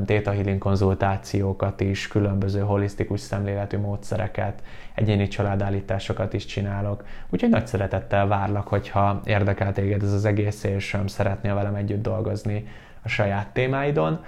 Theta 0.05 0.31
Healing 0.31 0.57
konzultációkat 0.57 1.81
is, 1.81 2.07
különböző 2.07 2.59
holisztikus 2.59 3.19
szemléletű 3.19 3.77
módszereket, 3.77 4.63
egyéni 4.93 5.27
családállításokat 5.27 6.33
is 6.33 6.45
csinálok. 6.45 7.03
Úgyhogy 7.29 7.49
nagy 7.49 7.67
szeretettel 7.67 8.27
várlak, 8.27 8.67
hogyha 8.67 9.21
érdekel 9.25 9.73
téged 9.73 10.03
ez 10.03 10.13
az 10.13 10.25
egész, 10.25 10.63
és 10.63 10.97
szeretnél 11.05 11.53
velem 11.53 11.75
együtt 11.75 12.01
dolgozni 12.01 12.67
a 13.01 13.07
saját 13.07 13.47
témáidon. 13.47 14.23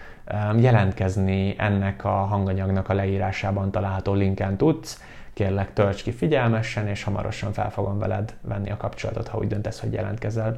Jelentkezni 0.58 1.56
ennek 1.58 2.06
a 2.06 2.10
hanganyagnak 2.10 2.90
a 2.90 2.94
leírásában 2.94 3.72
található 3.72 4.14
linken 4.14 4.58
tudsz. 4.58 5.04
Kérlek, 5.34 5.74
tölts 5.74 6.04
ki 6.04 6.12
figyelmesen, 6.12 6.88
és 6.88 7.04
hamarosan 7.04 7.54
fel 7.54 7.72
fogom 7.72 8.00
veled 8.00 8.36
venni 8.42 8.72
a 8.72 8.78
kapcsolatot, 8.78 9.28
ha 9.28 9.38
úgy 9.38 9.48
döntesz, 9.48 9.80
hogy 9.80 9.94
jelentkezel. 9.94 10.56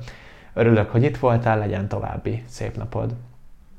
Örülök, 0.54 0.90
hogy 0.90 1.04
itt 1.04 1.18
voltál, 1.18 1.58
legyen 1.58 1.88
további 1.88 2.44
szép 2.48 2.78
napod! 2.78 3.14